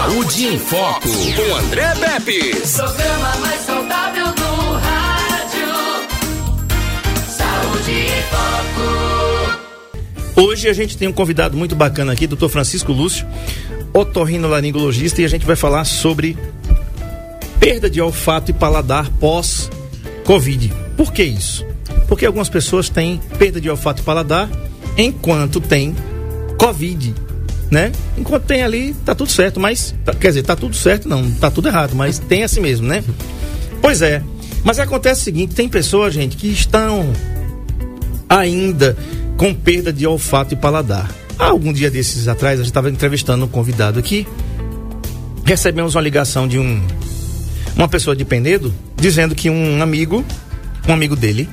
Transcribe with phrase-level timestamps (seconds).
[0.00, 2.56] Saúde em Foco, com André Pepe.
[2.74, 5.68] Programa mais saudável do rádio.
[7.28, 8.80] Saúde em Foco.
[10.40, 12.48] Hoje a gente tem um convidado muito bacana aqui, Dr.
[12.48, 13.26] Francisco Lúcio,
[13.92, 16.34] otorrinolaringologista, e a gente vai falar sobre
[17.60, 20.72] perda de olfato e paladar pós-Covid.
[20.96, 21.62] Por que isso?
[22.08, 24.48] Porque algumas pessoas têm perda de olfato e paladar
[24.96, 25.94] enquanto tem
[26.56, 27.14] Covid,
[27.70, 27.92] né?
[28.18, 31.50] Enquanto tem ali, tá tudo certo, mas, tá- quer dizer, tá tudo certo, não, tá
[31.50, 33.04] tudo errado, mas tem assim mesmo, né?
[33.80, 34.22] Pois é.
[34.62, 37.10] Mas acontece o seguinte, tem pessoas, gente, que estão
[38.28, 38.96] ainda
[39.36, 41.10] com perda de olfato e paladar.
[41.38, 44.26] Há algum dia desses atrás, a gente estava entrevistando um convidado aqui,
[45.44, 46.80] recebemos uma ligação de um
[47.74, 50.22] uma pessoa de Penedo dizendo que um amigo,
[50.86, 51.48] um amigo dele,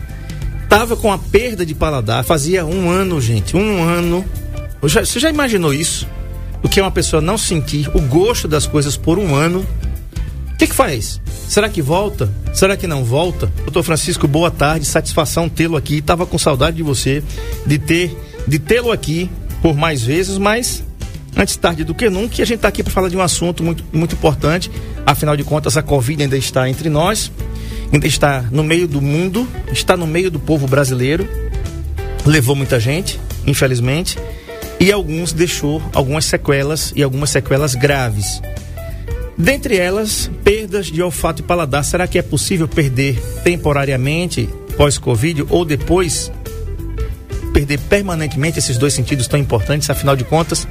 [0.68, 4.26] tava com a perda de paladar fazia um ano, gente, um ano.
[4.82, 6.08] Você já imaginou isso?
[6.62, 9.66] O que é uma pessoa não sentir o gosto das coisas por um ano?
[10.54, 11.22] O que, que faz?
[11.48, 12.32] Será que volta?
[12.54, 13.52] Será que não volta?
[13.64, 16.02] Doutor Francisco, boa tarde, satisfação tê-lo aqui.
[16.02, 17.24] Tava com saudade de você,
[17.66, 19.30] de ter, de tê-lo aqui
[19.62, 20.84] por mais vezes, mas
[21.36, 23.84] antes tarde do que nunca, a gente está aqui para falar de um assunto muito,
[23.94, 24.72] muito importante.
[25.06, 27.32] Afinal de contas, a Covid ainda está entre nós,
[27.92, 31.28] ainda está no meio do mundo, está no meio do povo brasileiro.
[32.26, 34.18] Levou muita gente, infelizmente,
[34.80, 38.42] e alguns deixou algumas sequelas e algumas sequelas graves.
[39.38, 41.84] Dentre elas, perdas de olfato e paladar.
[41.84, 46.32] Será que é possível perder temporariamente pós-Covid ou depois
[47.54, 49.90] perder permanentemente esses dois sentidos tão importantes?
[49.90, 50.68] Afinal de contas,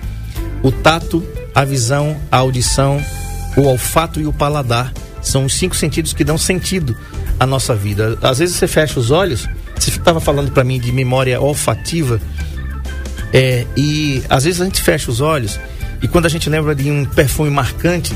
[0.62, 3.00] o tato, a visão, a audição,
[3.56, 6.96] o olfato e o paladar são os cinco sentidos que dão sentido
[7.38, 8.18] à nossa vida.
[8.20, 9.48] Às vezes você fecha os olhos,
[9.78, 12.20] você estava falando para mim de memória olfativa,
[13.32, 15.58] é, e às vezes a gente fecha os olhos
[16.02, 18.14] e quando a gente lembra de um perfume marcante,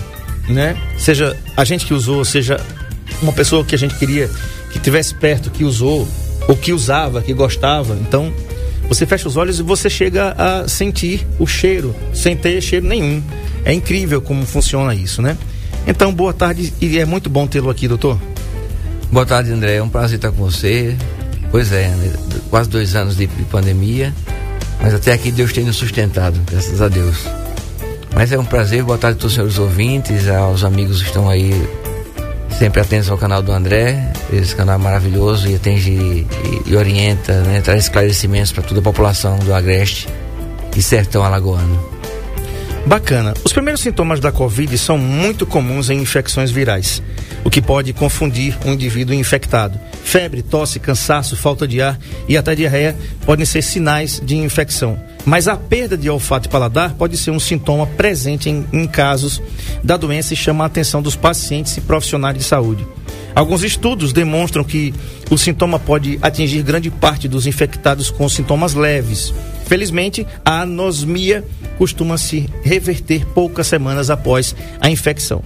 [0.48, 0.76] né?
[0.98, 2.60] Seja a gente que usou, seja
[3.22, 4.30] uma pessoa que a gente queria
[4.72, 6.06] que tivesse perto, que usou,
[6.46, 7.94] ou que usava, que gostava.
[7.94, 8.32] Então,
[8.88, 13.22] você fecha os olhos e você chega a sentir o cheiro, sem ter cheiro nenhum.
[13.64, 15.36] É incrível como funciona isso, né?
[15.86, 18.18] Então, boa tarde e é muito bom tê-lo aqui, doutor.
[19.10, 19.76] Boa tarde, André.
[19.76, 20.96] É um prazer estar com você.
[21.50, 21.92] Pois é,
[22.48, 24.14] quase dois anos de pandemia,
[24.82, 27.16] mas até aqui Deus tem nos sustentado, graças a Deus.
[28.14, 31.28] Mas é um prazer, boa tarde a todos os senhores ouvintes, aos amigos que estão
[31.28, 31.52] aí
[32.58, 34.12] sempre atentos ao canal do André.
[34.32, 36.26] Esse canal é maravilhoso e atende e,
[36.66, 37.60] e orienta, né?
[37.60, 40.08] traz esclarecimentos para toda a população do Agreste
[40.76, 41.99] e Sertão Alagoano.
[42.86, 43.34] Bacana.
[43.44, 47.02] Os primeiros sintomas da Covid são muito comuns em infecções virais,
[47.44, 49.78] o que pode confundir um indivíduo infectado.
[50.02, 51.98] Febre, tosse, cansaço, falta de ar
[52.28, 54.98] e até diarreia podem ser sinais de infecção.
[55.24, 59.40] Mas a perda de olfato e paladar pode ser um sintoma presente em, em casos
[59.84, 62.86] da doença e chama a atenção dos pacientes e profissionais de saúde.
[63.40, 64.92] Alguns estudos demonstram que
[65.30, 69.32] o sintoma pode atingir grande parte dos infectados com sintomas leves.
[69.64, 71.42] Felizmente, a anosmia
[71.78, 75.42] costuma se reverter poucas semanas após a infecção.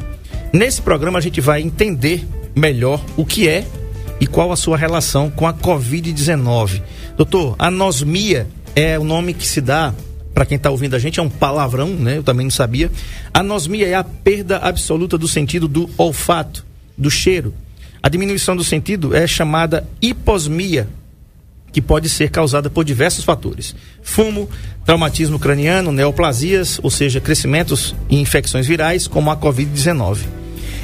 [0.53, 3.65] Nesse programa, a gente vai entender melhor o que é
[4.21, 6.83] e qual a sua relação com a Covid-19.
[7.17, 9.95] Doutor, anosmia é o nome que se dá
[10.35, 12.17] para quem está ouvindo a gente, é um palavrão, né?
[12.17, 12.91] Eu também não sabia.
[13.33, 16.67] Anosmia é a perda absoluta do sentido do olfato,
[16.99, 17.55] do cheiro.
[18.05, 20.87] A diminuição do sentido é chamada hiposmia,
[21.73, 24.47] que pode ser causada por diversos fatores: fumo,
[24.85, 30.19] traumatismo craniano, neoplasias, ou seja, crescimentos e infecções virais, como a Covid-19.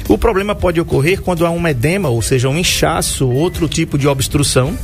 [0.09, 4.07] O problema pode ocorrer quando há um edema, ou seja, um inchaço, outro tipo de
[4.07, 4.75] obstrução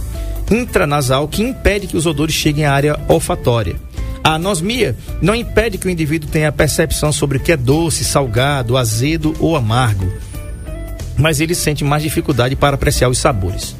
[0.52, 3.78] intranasal que impede que os odores cheguem à área olfatória.
[4.24, 8.78] A anosmia não impede que o indivíduo tenha percepção sobre o que é doce, salgado,
[8.78, 10.08] azedo ou amargo,
[11.17, 13.75] mas ele sente mais dificuldade para apreciar os sabores.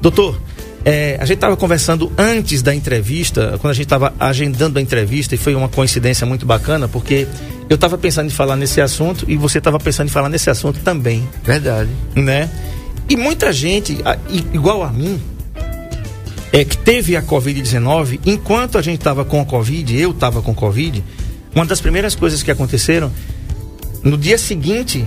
[0.00, 0.40] Doutor,
[0.84, 5.34] é, a gente estava conversando antes da entrevista, quando a gente estava agendando a entrevista,
[5.34, 7.26] e foi uma coincidência muito bacana, porque
[7.70, 10.80] eu estava pensando em falar nesse assunto e você estava pensando em falar nesse assunto
[10.80, 11.88] também, Verdade.
[12.16, 12.50] né?
[13.08, 14.18] E muita gente, a-
[14.52, 15.20] igual a mim,
[16.52, 20.52] é que teve a Covid-19, enquanto a gente estava com a Covid, eu estava com
[20.54, 21.02] Covid,
[21.54, 23.10] uma das primeiras coisas que aconteceram,
[24.02, 25.04] no dia seguinte,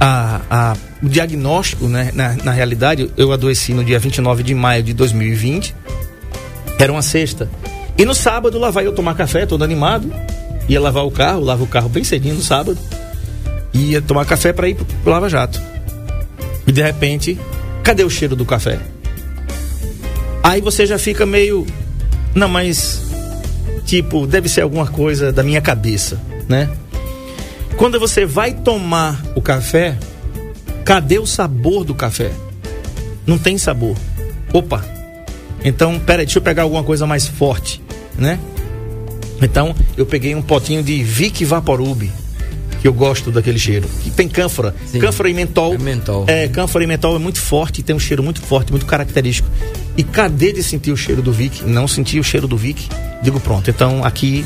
[0.00, 4.82] a, a- o diagnóstico, né, na, na realidade, eu adoeci no dia 29 de maio
[4.82, 5.74] de 2020,
[6.78, 7.48] era uma sexta.
[7.98, 10.10] E no sábado lá vai eu tomar café, todo animado,
[10.68, 12.78] ia lavar o carro, lavo o carro bem cedinho no sábado,
[13.74, 15.60] ia tomar café para ir pro Lava Jato.
[16.66, 17.38] E de repente,
[17.82, 18.78] cadê o cheiro do café?
[20.42, 21.66] Aí você já fica meio.
[22.34, 23.02] Não, mas.
[23.84, 26.18] Tipo, deve ser alguma coisa da minha cabeça,
[26.48, 26.70] né?
[27.80, 29.96] Quando você vai tomar o café,
[30.84, 32.30] cadê o sabor do café?
[33.26, 33.96] Não tem sabor.
[34.52, 34.84] Opa!
[35.64, 37.82] Então, peraí, deixa eu pegar alguma coisa mais forte,
[38.18, 38.38] né?
[39.40, 42.02] Então, eu peguei um potinho de Vic Vaporub,
[42.82, 43.88] que eu gosto daquele cheiro.
[44.02, 44.74] Que tem cânfora.
[44.84, 44.98] Sim.
[44.98, 45.72] Cânfora e mentol.
[45.72, 46.24] É mentol.
[46.28, 49.48] É, cânfora e mentol é muito forte, tem um cheiro muito forte, muito característico.
[49.96, 51.64] E cadê de sentir o cheiro do Vic?
[51.64, 52.90] Não senti o cheiro do Vic.
[53.22, 53.70] Digo, pronto.
[53.70, 54.44] Então, aqui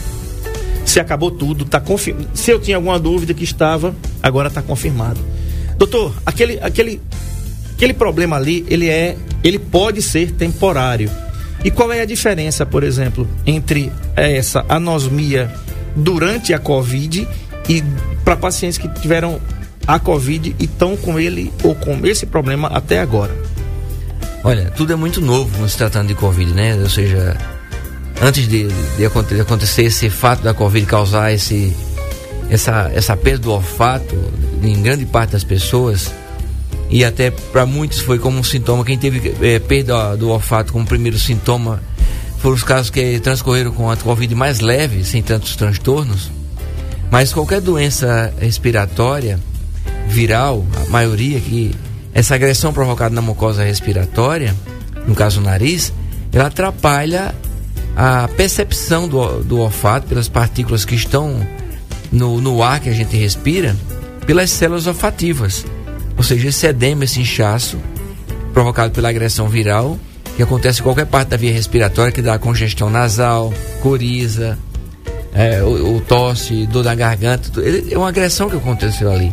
[0.85, 2.29] se acabou tudo, tá confirmado.
[2.35, 5.21] Se eu tinha alguma dúvida que estava, agora está confirmado.
[5.77, 7.01] Doutor, aquele, aquele,
[7.75, 11.11] aquele problema ali, ele é, ele pode ser temporário.
[11.65, 15.51] E qual é a diferença, por exemplo, entre essa anosmia
[15.97, 17.27] durante a Covid
[17.69, 17.83] e
[18.25, 19.41] para pacientes que tiveram
[19.87, 23.35] a Covid e estão com ele ou com esse problema até agora?
[24.43, 26.77] Olha, tudo é muito novo se tratando de Covid, né?
[26.77, 27.35] Ou seja,
[28.25, 31.77] antes de, de aconte- de acontecer esse fato da Covid causar esse,
[32.49, 34.17] essa, essa perda do olfato
[34.63, 36.11] em grande parte das pessoas,
[36.89, 38.83] e até para muitos foi como um sintoma.
[38.85, 41.83] Quem teve eh, perda do olfato como primeiro sintoma
[42.39, 46.31] foram os casos que transcorreram com a Covid mais leve, sem tantos transtornos.
[47.11, 49.39] Mas qualquer doença respiratória,
[50.09, 51.75] viral, a maioria que
[52.13, 54.55] essa agressão provocada na mucosa respiratória,
[55.07, 55.93] no caso o nariz,
[56.33, 57.35] ela atrapalha
[57.97, 61.47] a percepção do, do olfato pelas partículas que estão
[62.11, 63.75] no, no ar que a gente respira,
[64.27, 65.65] pelas células olfativas.
[66.17, 67.79] Ou seja, esse edema, esse inchaço
[68.53, 69.99] provocado pela agressão viral,
[70.37, 74.59] que acontece em qualquer parte da via respiratória, que dá congestão nasal, coriza,
[75.33, 77.61] é, o, o tosse, dor na garganta.
[77.61, 79.33] Ele- é uma agressão que aconteceu ali.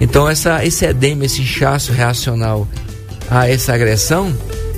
[0.00, 2.66] Então essa, esse edema, esse inchaço reacional
[3.30, 4.32] a essa agressão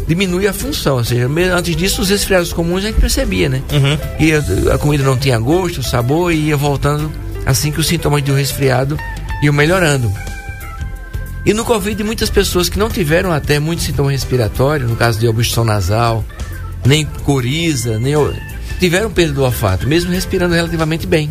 [0.06, 0.97] diminui a função.
[0.97, 3.62] Ou seja, antes disso, os resfriados comuns a gente percebia, né?
[3.73, 3.99] Uhum.
[4.19, 7.11] E a, a comida não tinha gosto, sabor e ia voltando
[7.44, 8.99] assim que os sintomas do resfriado
[9.43, 10.12] iam melhorando.
[11.44, 15.29] E no Covid, muitas pessoas que não tiveram até muito sintoma respiratório, no caso de
[15.29, 16.25] obstrução nasal,
[16.85, 18.14] nem coriza, nem
[18.81, 21.31] tiveram perda do olfato, mesmo respirando relativamente bem.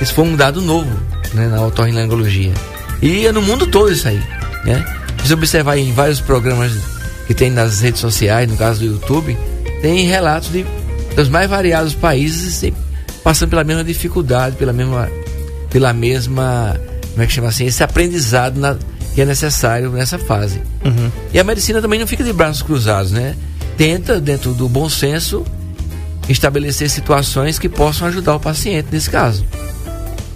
[0.00, 0.90] Isso foi um dado novo
[1.34, 2.54] né, na otorrinolaringologia.
[3.02, 4.22] E é no mundo todo isso aí.
[4.64, 4.82] Né?
[5.18, 6.72] Se você observar em vários programas
[7.28, 9.38] que tem nas redes sociais, no caso do YouTube,
[9.80, 10.66] tem relatos de,
[11.14, 12.74] dos mais variados países e
[13.22, 15.08] passando pela mesma dificuldade, pela mesma,
[15.70, 16.76] pela mesma,
[17.12, 18.76] como é que chama assim, esse aprendizado na-
[19.14, 20.60] que é necessário nessa fase.
[20.84, 21.10] Uhum.
[21.32, 23.36] E a medicina também não fica de braços cruzados, né?
[23.76, 25.44] Tenta, dentro do bom senso,
[26.28, 29.44] estabelecer situações que possam ajudar o paciente nesse caso.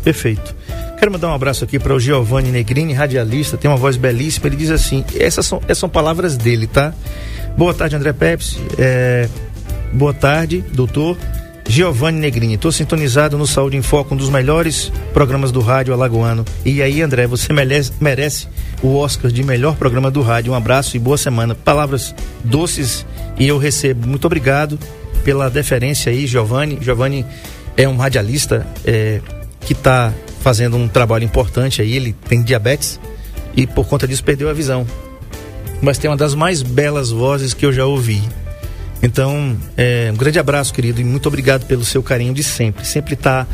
[0.05, 0.55] Perfeito.
[1.03, 4.47] Quero mandar um abraço aqui para o Giovanni Negrini, radialista, tem uma voz belíssima.
[4.47, 6.95] Ele diz assim: essas são, essas são palavras dele, tá?
[7.59, 8.61] Boa tarde, André Pepsi.
[8.79, 9.29] É,
[9.93, 11.19] boa tarde, doutor.
[11.67, 16.45] Giovanni Negrini, estou sintonizado no Saúde em Foco, um dos melhores programas do rádio alagoano.
[16.65, 18.47] E aí, André, você merece, merece
[18.81, 20.53] o Oscar de melhor programa do rádio.
[20.53, 21.53] Um abraço e boa semana.
[21.53, 22.15] Palavras
[22.45, 23.05] doces
[23.37, 24.07] e eu recebo.
[24.07, 24.79] Muito obrigado
[25.25, 26.79] pela deferência aí, Giovanni.
[26.81, 27.27] Giovanni
[27.77, 29.21] é um radialista é,
[29.63, 30.13] que está
[30.43, 31.95] fazendo um trabalho importante aí.
[31.95, 33.01] Ele tem diabetes
[33.57, 34.87] e por conta disso perdeu a visão.
[35.81, 38.23] Mas tem uma das mais belas vozes que eu já ouvi.
[39.03, 42.87] Então, é, um grande abraço, querido, e muito obrigado pelo seu carinho de sempre.
[42.87, 43.47] Sempre está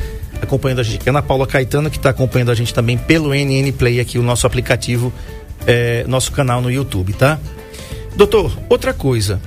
[0.43, 1.06] acompanhando a gente.
[1.06, 4.23] É Ana Paula Caetano, que está acompanhando a gente também pelo NN Play aqui, o
[4.23, 5.12] nosso aplicativo,
[5.66, 7.38] é, nosso canal no YouTube, tá?
[8.14, 9.40] Doutor, outra coisa.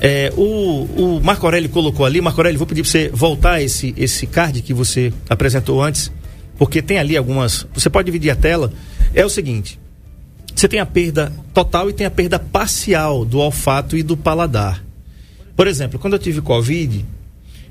[0.00, 3.92] É, o, o Marco Aurélio colocou ali, Marco Aurélio, vou pedir para você voltar esse,
[3.96, 6.12] esse card que você apresentou antes,
[6.58, 7.66] porque tem ali algumas.
[7.72, 8.72] Você pode dividir a tela.
[9.14, 9.78] É o seguinte:
[10.54, 14.84] você tem a perda total e tem a perda parcial do olfato e do paladar.
[15.56, 17.04] Por exemplo, quando eu tive Covid,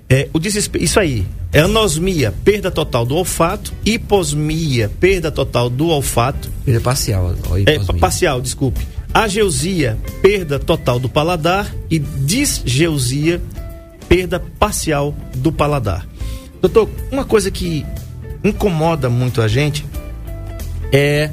[0.10, 5.88] é, o desespero, isso aí, é anosmia, perda total do olfato, hiposmia, perda total do
[5.88, 7.36] olfato, Perda parcial.
[7.66, 8.86] é, parcial, desculpe.
[9.14, 13.42] Ageusia, perda total do paladar e disgeusia,
[14.08, 16.08] perda parcial do paladar.
[16.62, 17.86] Doutor, uma coisa que
[18.44, 19.86] incomoda muito a gente
[20.92, 21.30] é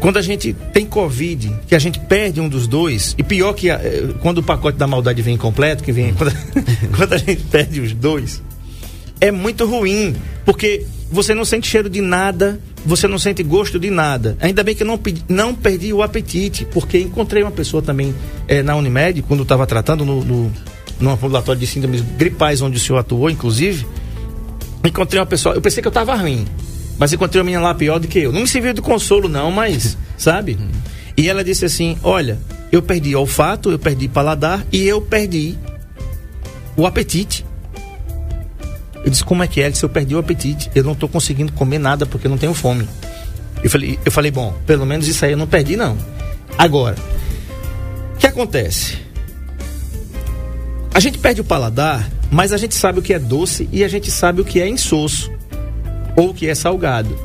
[0.00, 3.68] quando a gente tem Covid, que a gente perde um dos dois, e pior que
[3.68, 6.32] a- eh, quando o pacote da maldade vem incompleto, que vem quando,
[6.96, 8.40] quando a gente perde os dois,
[9.20, 13.90] é muito ruim, porque você não sente cheiro de nada, você não sente gosto de
[13.90, 14.36] nada.
[14.40, 18.14] Ainda bem que eu não, não perdi o apetite, porque encontrei uma pessoa também
[18.46, 20.52] eh, na Unimed, quando estava tratando no, no,
[21.00, 23.84] no ambulatório de síndromes gripais, onde o senhor atuou, inclusive.
[24.84, 26.46] Encontrei uma pessoa, eu pensei que eu estava ruim,
[26.98, 28.32] mas encontrei uma menina lá pior do que eu.
[28.32, 30.58] Não me serviu de consolo, não, mas, sabe?
[31.16, 32.38] E ela disse assim: Olha,
[32.70, 35.56] eu perdi olfato, eu perdi paladar e eu perdi
[36.76, 37.44] o apetite.
[39.04, 39.70] Eu disse, como é que é?
[39.70, 42.54] Disse, eu perdi o apetite, eu não estou conseguindo comer nada porque eu não tenho
[42.54, 42.86] fome.
[43.62, 45.96] Eu falei, eu falei, bom, pelo menos isso aí eu não perdi, não.
[46.56, 46.96] Agora,
[48.14, 48.98] o que acontece?
[50.94, 53.88] A gente perde o paladar, mas a gente sabe o que é doce e a
[53.88, 55.30] gente sabe o que é insosso
[56.16, 57.16] ou o que é salgado.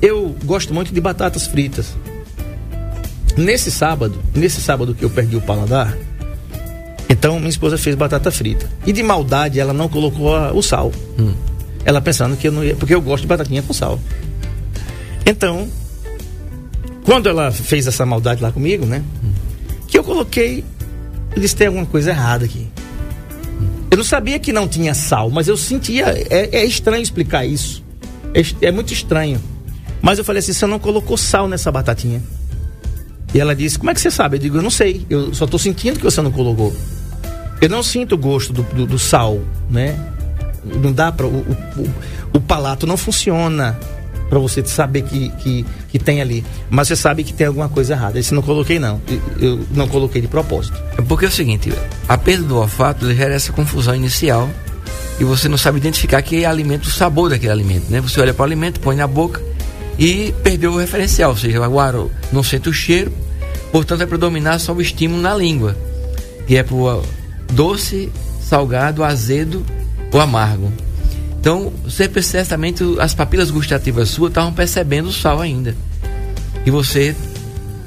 [0.00, 1.96] Eu gosto muito de batatas fritas.
[3.36, 5.96] Nesse sábado, nesse sábado que eu perdi o paladar,
[7.08, 8.68] então minha esposa fez batata frita.
[8.86, 10.92] E de maldade ela não colocou a, o sal.
[11.18, 11.34] Hum.
[11.84, 12.76] Ela pensando que eu não ia.
[12.76, 13.98] Porque eu gosto de batatinha com sal.
[15.24, 15.68] Então,
[17.04, 19.02] quando ela fez essa maldade lá comigo, né?
[19.24, 19.32] Hum.
[19.86, 20.64] Que eu coloquei.
[21.34, 22.66] Eu disse: tem alguma coisa errada aqui.
[23.90, 26.06] Eu não sabia que não tinha sal, mas eu sentia.
[26.30, 27.82] É, é estranho explicar isso.
[28.34, 29.40] É, é, muito estranho.
[30.02, 32.22] Mas eu falei assim: você não colocou sal nessa batatinha?
[33.32, 34.36] E ela disse: como é que você sabe?
[34.36, 35.06] Eu digo: eu não sei.
[35.08, 36.74] Eu só estou sentindo que você não colocou.
[37.60, 39.98] Eu não sinto o gosto do, do, do sal, né?
[40.64, 41.56] Não dá para o, o,
[42.34, 43.78] o, palato não funciona
[44.28, 46.44] para você saber que, que, que tem ali.
[46.68, 48.18] Mas você sabe que tem alguma coisa errada.
[48.18, 49.00] Esse não coloquei, não.
[49.40, 50.76] Eu não coloquei de propósito.
[50.96, 51.72] É porque é o seguinte:
[52.08, 54.48] a perda do olfato gera essa confusão inicial
[55.20, 58.00] e você não sabe identificar que alimento, o sabor daquele alimento, né?
[58.00, 59.42] Você olha para o alimento, põe na boca
[59.98, 63.12] e perdeu o referencial, ou seja, agora não sente o cheiro,
[63.72, 65.76] portanto vai predominar só o estímulo na língua,
[66.46, 67.00] que é para
[67.52, 69.66] doce, salgado, azedo
[70.12, 70.72] ou amargo.
[71.48, 75.74] Então, você certamente as papilas gustativas suas estavam percebendo o sal ainda.
[76.66, 77.16] E você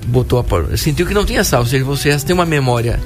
[0.08, 3.00] botou a, sentiu que não tinha sal, ou seja, você tem uma memória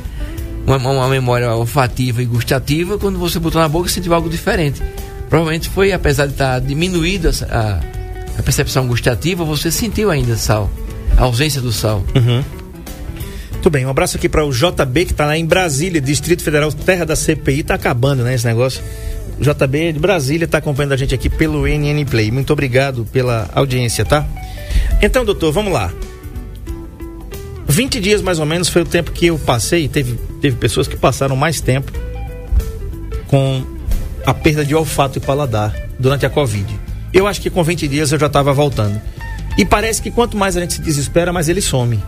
[0.66, 4.82] uma, uma memória olfativa e gustativa, quando você botou na boca sentiu algo diferente.
[5.30, 7.82] Provavelmente foi, apesar de estar tá diminuído a,
[8.40, 10.72] a percepção gustativa, você sentiu ainda sal,
[11.18, 12.02] a ausência do sal.
[12.16, 12.42] Uhum.
[13.52, 16.72] Muito bem, um abraço aqui para o JB que está lá em Brasília, Distrito Federal,
[16.72, 18.82] terra da CPI, tá acabando, né, esse negócio.
[19.40, 22.32] JB de Brasília está acompanhando a gente aqui pelo NN Play.
[22.32, 24.26] Muito obrigado pela audiência, tá?
[25.02, 25.92] Então, doutor, vamos lá.
[27.68, 29.88] 20 dias mais ou menos foi o tempo que eu passei.
[29.88, 31.92] Teve, teve pessoas que passaram mais tempo
[33.28, 33.64] com
[34.26, 36.68] a perda de olfato e paladar durante a Covid.
[37.14, 39.02] Eu acho que com 20 dias eu já estava voltando.
[39.58, 42.02] E parece que quanto mais a gente se desespera, mais ele some.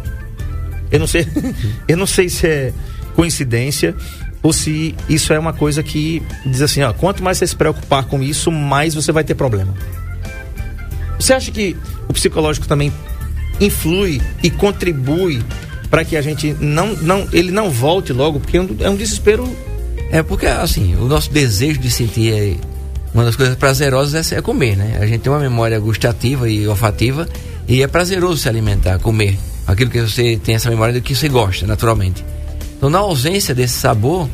[0.91, 1.27] Eu não sei,
[1.87, 2.73] eu não sei se é
[3.15, 3.95] coincidência
[4.47, 8.05] ou se isso é uma coisa que diz assim, ó, quanto mais você se preocupar
[8.05, 9.73] com isso, mais você vai ter problema.
[11.19, 11.75] Você acha que
[12.07, 12.89] o psicológico também
[13.59, 15.43] influi e contribui
[15.89, 19.53] para que a gente não, não ele não volte logo, porque é um, é desespero.
[20.11, 22.55] É porque assim, o nosso desejo de sentir é,
[23.13, 24.97] uma das coisas prazerosas é, é comer, né?
[25.01, 27.27] A gente tem uma memória gustativa e olfativa
[27.67, 29.37] e é prazeroso se alimentar, comer
[29.67, 32.23] aquilo que você tem essa memória do que você gosta, naturalmente.
[32.77, 34.29] Então, na ausência desse sabor,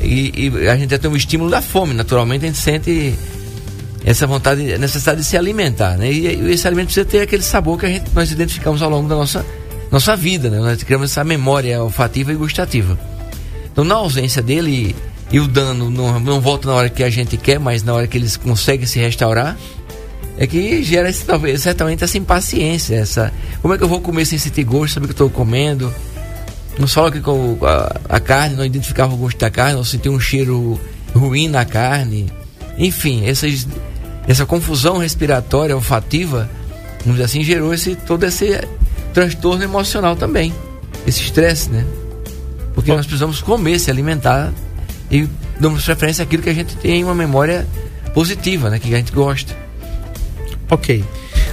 [0.00, 3.14] e, e a gente tem um estímulo da fome, naturalmente a gente sente
[4.04, 6.10] essa vontade, necessidade de se alimentar, né?
[6.10, 9.08] E, e, esse alimento precisa ter aquele sabor que a gente, nós identificamos ao longo
[9.08, 9.44] da nossa,
[9.90, 10.58] nossa vida, né?
[10.58, 12.98] Nós criamos essa memória olfativa e gustativa.
[13.70, 14.96] Então, na ausência dele,
[15.30, 18.06] e, o dano não, não volta na hora que a gente quer, mas na hora
[18.06, 19.56] que eles conseguem se restaurar,
[20.38, 24.24] é que gera esse, talvez, certamente essa impaciência, essa como é que eu vou comer
[24.24, 25.92] sem sentir gosto, saber que eu estou comendo?
[26.80, 30.18] Não só que a, a, carne, não identificava o gosto da carne, não sentia um
[30.18, 30.80] cheiro
[31.14, 32.32] ruim na carne.
[32.78, 33.68] Enfim, essas,
[34.26, 36.48] essa confusão respiratória, olfativa,
[37.00, 38.66] vamos dizer assim, gerou esse, todo esse
[39.12, 40.54] transtorno emocional também.
[41.06, 41.84] Esse estresse, né?
[42.74, 44.50] Porque nós precisamos comer, se alimentar
[45.10, 45.28] e
[45.60, 47.66] damos preferência àquilo que a gente tem uma memória
[48.14, 48.78] positiva, né?
[48.78, 49.54] Que a gente gosta.
[50.70, 51.04] Ok.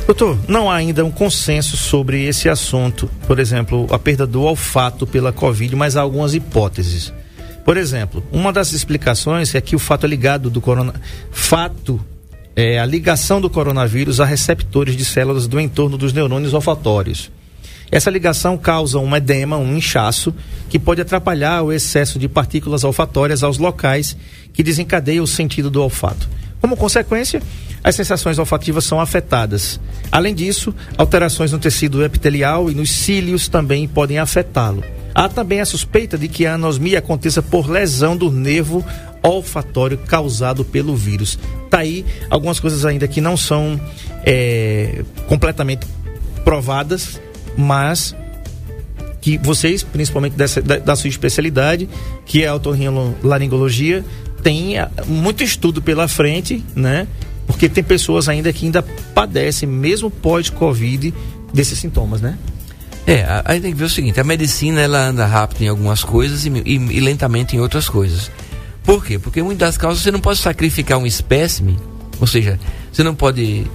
[0.08, 5.06] Doutor, não há ainda um consenso sobre esse assunto, por exemplo, a perda do olfato
[5.06, 7.14] pela Covid, mas há algumas hipóteses.
[7.66, 10.94] Por exemplo, uma das explicações é que o fato é ligado do corona...
[11.30, 12.00] fato
[12.56, 17.30] é a ligação do coronavírus a receptores de células do entorno dos neurônios olfatórios.
[17.92, 20.34] Essa ligação causa um edema, um inchaço,
[20.70, 24.16] que pode atrapalhar o excesso de partículas olfatórias aos locais
[24.54, 26.30] que desencadeiam o sentido do olfato.
[26.62, 27.42] Como consequência,
[27.84, 29.80] as sensações olfativas são afetadas.
[30.12, 34.84] Além disso, alterações no tecido epitelial e nos cílios também podem afetá-lo.
[35.14, 38.86] Há também a suspeita de que a anosmia aconteça por lesão do nervo
[39.24, 41.40] olfatório causado pelo vírus.
[41.70, 43.80] Tá aí algumas coisas ainda que não são
[44.24, 45.88] é, completamente
[46.44, 47.20] provadas,
[47.58, 48.16] mas
[49.20, 51.90] que vocês, principalmente dessa, da, da sua especialidade,
[52.26, 54.06] que é a otorrinolaringologia,
[54.44, 54.76] tem
[55.06, 57.08] muito estudo pela frente, né?
[57.46, 58.82] Porque tem pessoas ainda que ainda
[59.14, 61.14] padecem, mesmo pós-Covid,
[61.54, 62.38] desses sintomas, né?
[63.06, 66.46] É, aí tem que ver o seguinte, a medicina ela anda rápido em algumas coisas
[66.46, 68.30] e, e, e lentamente em outras coisas.
[68.84, 69.18] Por quê?
[69.18, 71.78] Porque muitas das causas você não pode sacrificar um espécime,
[72.20, 72.60] ou seja,
[72.92, 73.66] você não pode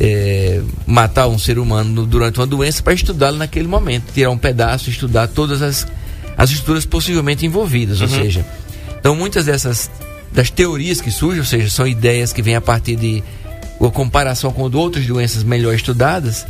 [0.00, 4.90] é, matar um ser humano durante uma doença para estudá-lo naquele momento, tirar um pedaço,
[4.90, 5.84] estudar todas as,
[6.36, 8.14] as estruturas possivelmente envolvidas, ou Uhum.
[8.14, 8.46] seja,
[8.98, 9.90] então muitas dessas
[10.32, 13.22] das teorias que surgem, ou seja, são ideias que vêm a partir de
[13.80, 16.46] uma comparação com outras doenças melhor estudadas,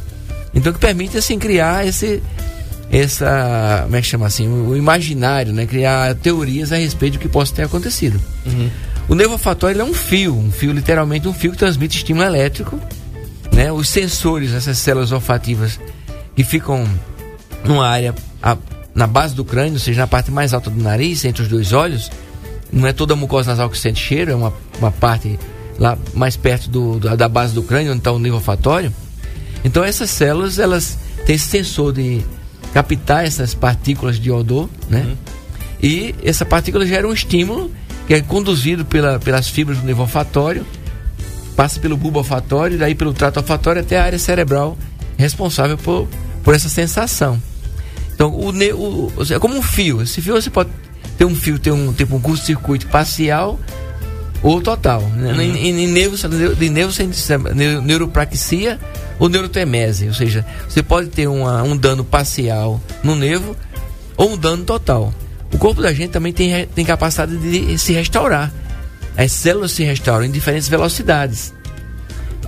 [0.54, 2.22] então que permite assim criar esse
[2.90, 7.28] essa como é que chama assim o imaginário, né, criar teorias a respeito do que
[7.28, 8.20] possa ter acontecido.
[9.08, 12.78] O nervo olfatório é um fio, um fio literalmente um fio que transmite estímulo elétrico,
[13.52, 13.70] né?
[13.72, 15.78] Os sensores, essas células olfativas
[16.36, 16.86] que ficam
[17.64, 18.56] numa área a-
[18.94, 21.72] na base do crânio, ou seja, na parte mais alta do nariz, entre os dois
[21.72, 22.10] olhos,
[22.72, 25.38] não é toda a mucosa nasal que sente cheiro, é uma, uma parte
[25.78, 28.92] lá mais perto do, da, da base do crânio, onde está o nervo olfatório.
[29.64, 32.22] Então essas células, elas têm esse sensor de
[32.74, 35.16] captar essas partículas de odor, né?
[35.82, 37.70] E essa partícula gera um estímulo
[38.06, 40.66] que é conduzido pela, pelas fibras do nervo olfatório,
[41.56, 44.76] passa pelo bulbo olfatório, daí pelo trato olfatório até a área cerebral
[45.16, 46.08] responsável por,
[46.42, 47.40] por essa sensação.
[48.14, 50.02] Então, o, o- é como um fio.
[50.02, 50.70] Esse fio você pode
[51.18, 53.58] ter um fio, ter um tipo um curto-circuito parcial
[54.42, 55.02] ou total.
[55.02, 55.44] Né?
[55.44, 56.16] Em, em, em nervo,
[56.56, 56.70] de
[57.82, 58.78] neuropraxia
[59.18, 60.06] ou neurotemese.
[60.06, 63.56] Ou seja, você pode ter uma- um dano parcial no nervo
[64.16, 65.12] ou um dano total.
[65.52, 68.52] O corpo da gente também tem, tem capacidade de se restaurar.
[69.16, 71.52] As células se restauram em diferentes velocidades.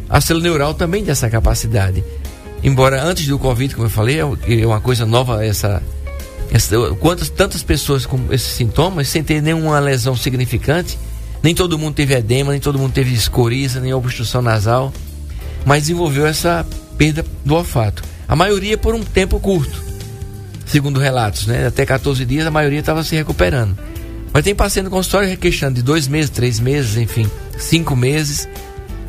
[0.08, 2.04] A célula neural também tem essa capacidade.
[2.62, 5.82] Embora antes do Covid, como eu falei, é é uma coisa nova essa.
[6.98, 10.98] Quantas tantas pessoas com esses sintomas sem ter nenhuma lesão significante,
[11.42, 14.92] nem todo mundo teve edema, nem todo mundo teve escoriza, nem obstrução nasal,
[15.64, 16.66] mas desenvolveu essa
[16.98, 18.02] perda do olfato.
[18.28, 19.82] A maioria por um tempo curto,
[20.66, 21.66] segundo relatos, né?
[21.66, 23.76] Até 14 dias a maioria estava se recuperando.
[24.32, 27.28] Mas tem paciente no consultório queixando de dois meses, três meses, enfim,
[27.58, 28.48] cinco meses.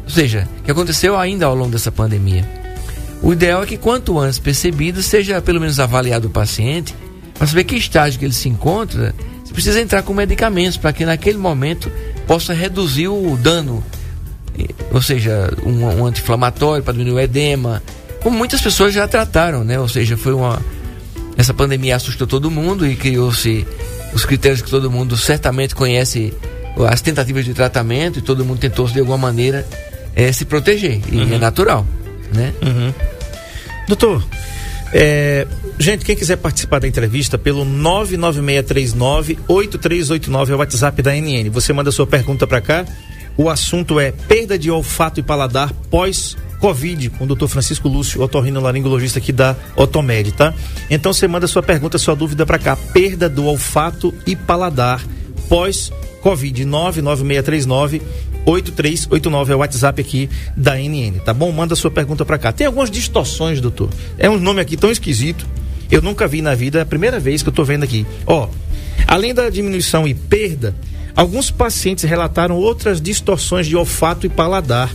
[0.04, 2.48] Ou seja, o que aconteceu ainda ao longo dessa pandemia.
[3.22, 6.96] O ideal é que quanto antes percebido, seja pelo menos avaliado o paciente,
[7.42, 11.04] para saber que estágio que ele se encontra, você precisa entrar com medicamentos para que
[11.04, 11.92] naquele momento
[12.28, 13.84] possa reduzir o dano.
[14.92, 17.82] Ou seja, um, um anti-inflamatório para diminuir o edema,
[18.22, 19.80] como muitas pessoas já trataram, né?
[19.80, 20.62] Ou seja, foi uma.
[21.36, 23.66] Essa pandemia assustou todo mundo e criou-se
[24.14, 26.32] os critérios que todo mundo certamente conhece,
[26.92, 29.66] as tentativas de tratamento, e todo mundo tentou de alguma maneira
[30.16, 31.02] eh, se proteger.
[31.12, 31.88] E é natural,
[32.32, 32.54] né?
[33.88, 34.24] Doutor,
[34.94, 35.48] é,
[35.80, 41.50] gente, quem quiser participar da entrevista pelo 99639-8389 é o WhatsApp da NN.
[41.50, 42.86] Você manda sua pergunta para cá.
[43.38, 49.20] O assunto é perda de olfato e paladar pós-Covid, com o doutor Francisco Lúcio, otorrinolaringologista
[49.20, 50.54] aqui da Otomed, tá?
[50.90, 52.76] Então você manda sua pergunta, sua dúvida para cá.
[52.76, 55.02] Perda do olfato e paladar
[55.48, 58.02] pós-Covid, 99639
[58.46, 61.52] 8389 é o WhatsApp aqui da NN, tá bom?
[61.52, 62.52] Manda sua pergunta pra cá.
[62.52, 63.90] Tem algumas distorções, doutor.
[64.18, 65.46] É um nome aqui tão esquisito.
[65.90, 68.06] Eu nunca vi na vida, é a primeira vez que eu tô vendo aqui.
[68.26, 68.50] Ó,
[69.08, 70.76] além da diminuição e perda,
[71.16, 74.90] alguns pacientes relataram outras distorções de olfato e paladar.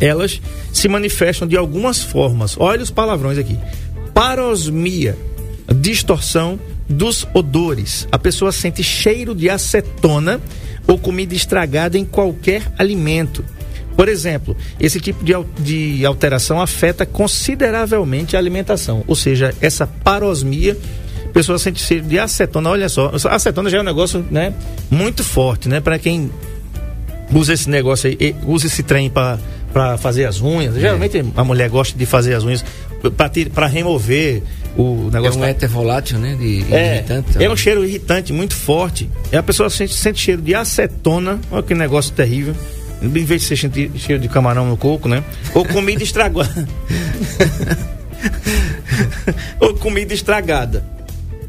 [0.00, 0.40] Elas
[0.72, 2.56] se manifestam de algumas formas.
[2.58, 3.56] Olha os palavrões aqui.
[4.12, 5.16] Parosmia,
[5.72, 8.06] distorção dos odores.
[8.12, 10.40] A pessoa sente cheiro de acetona
[10.86, 13.44] ou comida estragada em qualquer alimento.
[13.96, 19.04] Por exemplo, esse tipo de, al- de alteração afeta consideravelmente a alimentação.
[19.06, 20.76] Ou seja, essa parosmia,
[21.24, 22.70] a pessoa sente cheiro de acetona.
[22.70, 24.52] Olha só, acetona já é um negócio né,
[24.90, 25.80] muito forte, né?
[25.80, 26.30] Para quem
[27.32, 29.38] usa esse negócio aí, e- usa esse trem para
[29.98, 30.74] fazer as unhas.
[30.74, 32.64] Geralmente a mulher gosta de fazer as unhas
[33.54, 34.42] para remover
[34.76, 35.38] o É negócio.
[35.38, 36.34] um da- éter volátil, né?
[36.38, 37.42] De é, irritante.
[37.44, 39.08] é um cheiro irritante muito forte.
[39.32, 42.54] E a pessoa sente, sente cheiro de acetona, olha que negócio terrível.
[43.02, 45.22] Em vez de ser cheiro de- de camarão no coco, né?
[45.54, 46.66] Ou comida estragada.
[49.60, 50.84] Ou comida estragada.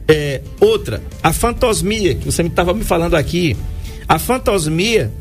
[0.07, 3.55] É, outra, a fantosmia, que você estava me falando aqui.
[4.07, 5.11] A fantosmia,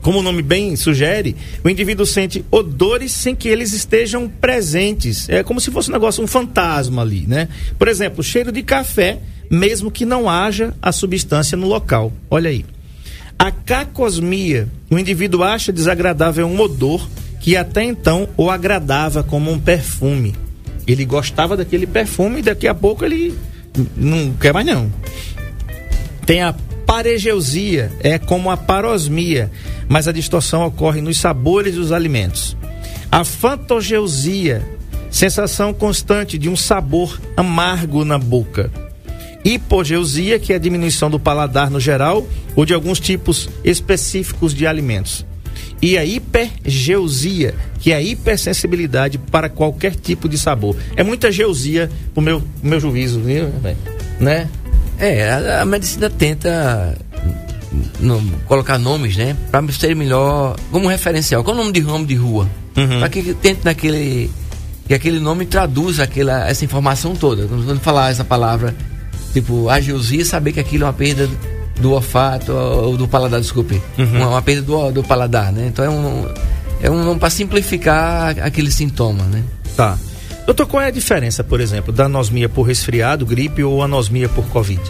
[0.00, 5.28] como o nome bem sugere, o indivíduo sente odores sem que eles estejam presentes.
[5.28, 7.48] É como se fosse um negócio, um fantasma ali, né?
[7.78, 9.18] Por exemplo, cheiro de café,
[9.50, 12.12] mesmo que não haja a substância no local.
[12.30, 12.64] Olha aí.
[13.38, 17.06] A cacosmia, o indivíduo acha desagradável um odor
[17.40, 20.34] que até então o agradava como um perfume.
[20.86, 23.34] Ele gostava daquele perfume e daqui a pouco ele
[23.96, 24.90] não quer mais não.
[26.26, 26.54] Tem a
[26.86, 29.50] paregeusia, é como a parosmia,
[29.90, 32.56] mas a distorção ocorre nos sabores dos alimentos.
[33.10, 34.64] A fantogeusia,
[35.10, 38.70] sensação constante de um sabor amargo na boca.
[39.44, 42.24] hipogeusia, que é a diminuição do paladar no geral,
[42.54, 45.26] ou de alguns tipos específicos de alimentos.
[45.82, 50.76] E a hipergeusia, que é a hipersensibilidade para qualquer tipo de sabor.
[50.94, 53.48] É muita geusia pro meu, pro meu juízo, viu?
[54.20, 54.46] Né?
[54.98, 56.96] É, a, a medicina tenta
[58.00, 59.36] no- colocar nomes, né?
[59.50, 61.42] Pra ser melhor, como referencial.
[61.44, 62.48] Qual é o nome de nome de rua?
[62.76, 62.98] Uhum.
[62.98, 64.30] Pra que tente naquele.
[64.86, 67.46] Que aquele nome traduza aquela, essa informação toda.
[67.46, 68.74] Quando falar essa palavra,
[69.32, 71.28] tipo, ageusia, saber que aquilo é uma perda
[71.80, 73.80] do olfato ou do paladar, desculpe.
[73.96, 75.66] Uma, uma perda do, do paladar, né?
[75.68, 76.26] Então é um.
[76.82, 79.44] É um nome para simplificar aquele sintoma, né?
[79.76, 79.98] Tá.
[80.46, 84.44] Doutor, qual é a diferença, por exemplo, da anosmia por resfriado, gripe ou anosmia por
[84.46, 84.80] Covid?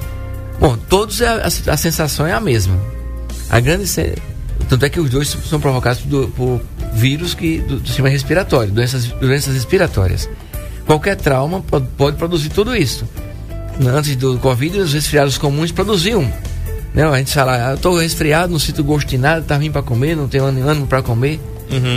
[0.61, 2.79] Bom, todos a, a, a sensação é a mesma.
[3.49, 3.87] A grande
[4.69, 6.61] tanto é que os dois são provocados do- por
[6.93, 10.29] vírus que do, do sistema respiratório, doenças, doenças respiratórias.
[10.87, 13.05] Qualquer trauma pode, pode produzir tudo isso.
[13.85, 16.23] Antes do Covid, os resfriados comuns produziam.
[16.93, 17.05] Né?
[17.05, 19.83] A gente fala, ah, eu estou resfriado, não sinto gosto de nada, tá ruim para
[19.83, 21.41] comer, não tenho ânimo ânimo para comer,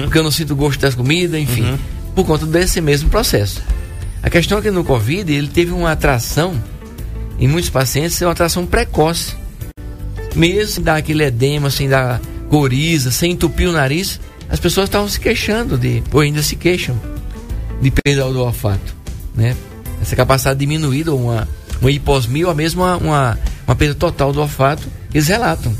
[0.04, 1.78] porque eu não sinto gosto das comidas, enfim,
[2.15, 3.62] por conta desse mesmo processo.
[4.21, 6.54] A questão é que no Covid ele teve uma atração
[7.39, 9.35] em muitos pacientes é uma atração precoce.
[10.35, 12.19] Mesmo sem dar aquele edema, sem dar
[12.49, 14.19] coriza, sem entupir o nariz,
[14.49, 16.99] as pessoas estavam se queixando de, ou ainda se queixam,
[17.81, 18.95] de perda do olfato.
[19.35, 19.55] Né?
[20.01, 21.47] Essa capacidade diminuída, ou uma,
[21.81, 25.75] uma hiposmia, ou a mesma uma, uma perda total do olfato, eles relatam.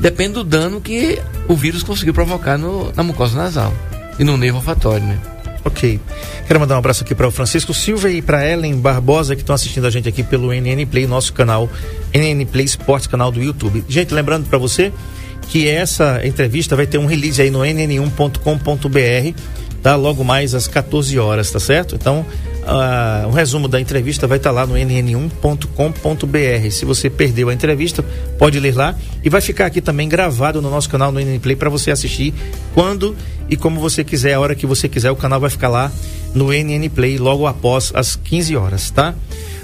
[0.00, 3.72] Depende do dano que o vírus conseguiu provocar no, na mucosa nasal
[4.18, 5.04] e no nervo olfatório.
[5.04, 5.18] Né?
[5.64, 6.00] Ok.
[6.46, 9.54] Quero mandar um abraço aqui para o Francisco Silva e para Ellen Barbosa, que estão
[9.54, 11.68] assistindo a gente aqui pelo NN Play, nosso canal,
[12.12, 13.84] NN Play Esportes, canal do YouTube.
[13.88, 14.92] Gente, lembrando para você
[15.48, 19.38] que essa entrevista vai ter um release aí no nn1.com.br,
[19.82, 19.96] tá?
[19.96, 21.94] Logo mais às 14 horas, tá certo?
[21.94, 22.26] Então,
[22.66, 26.70] ah, um resumo da entrevista vai estar lá no nn1.com.br.
[26.70, 28.04] Se você perdeu a entrevista,
[28.38, 31.56] pode ler lá e vai ficar aqui também gravado no nosso canal no NN Play
[31.56, 32.32] para você assistir
[32.74, 33.16] quando
[33.48, 35.10] e como você quiser, a hora que você quiser.
[35.10, 35.90] O canal vai ficar lá
[36.34, 39.14] no NN Play logo após as 15 horas, tá?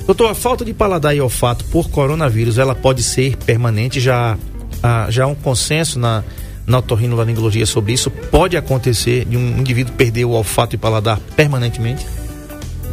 [0.04, 4.00] Doutor, a falta de paladar e olfato por coronavírus, ela pode ser permanente?
[4.00, 4.36] Já,
[4.82, 6.24] ah, já há um consenso na,
[6.66, 8.10] na otorrinolaringologia sobre isso?
[8.10, 12.04] Pode acontecer de um indivíduo perder o olfato e paladar permanentemente?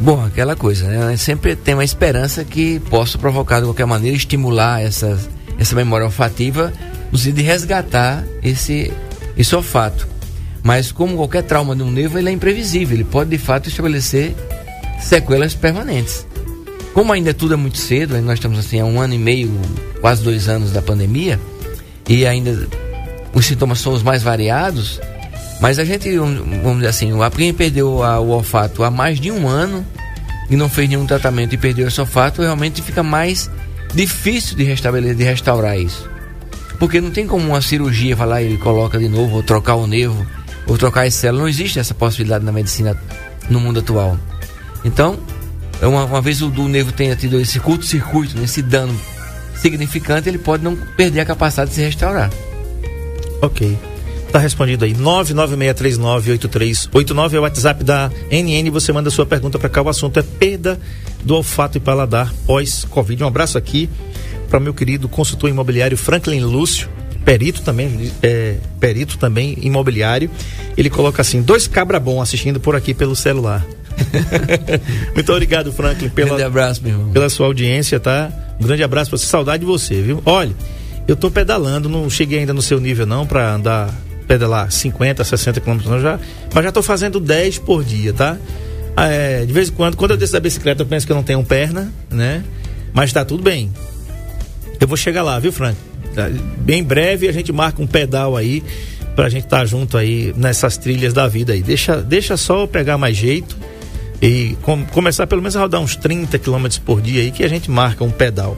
[0.00, 1.16] Bom, aquela coisa, né?
[1.16, 5.18] Sempre tem uma esperança que possa provocar de qualquer maneira, estimular essa,
[5.58, 6.72] essa memória olfativa,
[7.10, 8.92] no sentido de resgatar esse,
[9.36, 10.06] esse olfato.
[10.62, 14.34] Mas como qualquer trauma de um nervo, ele é imprevisível, ele pode de fato estabelecer
[15.00, 16.26] sequelas permanentes.
[16.92, 19.52] Como ainda tudo é muito cedo, nós estamos assim há um ano e meio,
[20.00, 21.40] quase dois anos da pandemia,
[22.08, 22.68] e ainda
[23.34, 25.00] os sintomas são os mais variados,
[25.60, 29.48] mas a gente, vamos dizer assim, quem perdeu a- o olfato há mais de um
[29.48, 29.84] ano
[30.50, 33.50] e não fez nenhum tratamento e perdeu esse olfato, realmente fica mais
[33.94, 36.08] difícil de restabelecer, de restaurar isso.
[36.78, 40.26] Porque não tem como uma cirurgia falar ele coloca de novo, ou trocar o nervo,
[40.66, 41.40] ou trocar as células.
[41.42, 42.94] Não existe essa possibilidade na medicina
[43.48, 44.18] no mundo atual.
[44.84, 45.18] Então,
[45.80, 48.94] uma, uma vez o do nervo tenha tido esse curto-circuito, esse dano
[49.56, 52.30] significante, ele pode não perder a capacidade de se restaurar.
[53.40, 53.76] Ok.
[54.36, 54.92] Tá respondido aí.
[54.92, 58.68] 996398389 é o WhatsApp da NN.
[58.70, 59.80] Você manda sua pergunta para cá.
[59.80, 60.78] O assunto é perda
[61.24, 63.24] do olfato e paladar pós-Covid.
[63.24, 63.88] Um abraço aqui
[64.50, 66.86] para meu querido consultor imobiliário Franklin Lúcio,
[67.24, 70.30] perito também, é, perito também imobiliário.
[70.76, 73.64] Ele coloca assim: dois cabra bom assistindo por aqui pelo celular.
[75.16, 77.10] Muito obrigado, Franklin, Grande pela, abraço, meu irmão.
[77.10, 78.30] pela sua audiência, tá?
[78.60, 80.20] Um grande abraço pra você, saudade de você, viu?
[80.26, 80.54] Olha,
[81.08, 83.94] eu tô pedalando, não cheguei ainda no seu nível não pra andar,
[84.26, 86.18] pedalar 50, 60 quilômetros não, já,
[86.54, 88.36] mas já tô fazendo 10 por dia, tá?
[88.96, 91.22] É, de vez em quando, quando eu desço da bicicleta, eu penso que eu não
[91.22, 92.42] tenho perna, né?
[92.92, 93.70] Mas tá tudo bem.
[94.80, 95.76] Eu vou chegar lá, viu, Frank?
[96.14, 98.62] Tá, Bem breve a gente marca um pedal aí
[99.14, 101.62] pra gente estar junto aí nessas trilhas da vida aí.
[101.62, 103.56] Deixa, deixa só eu pegar mais jeito
[104.20, 107.48] e com- começar pelo menos a rodar uns 30 km por dia aí que a
[107.48, 108.56] gente marca um pedal.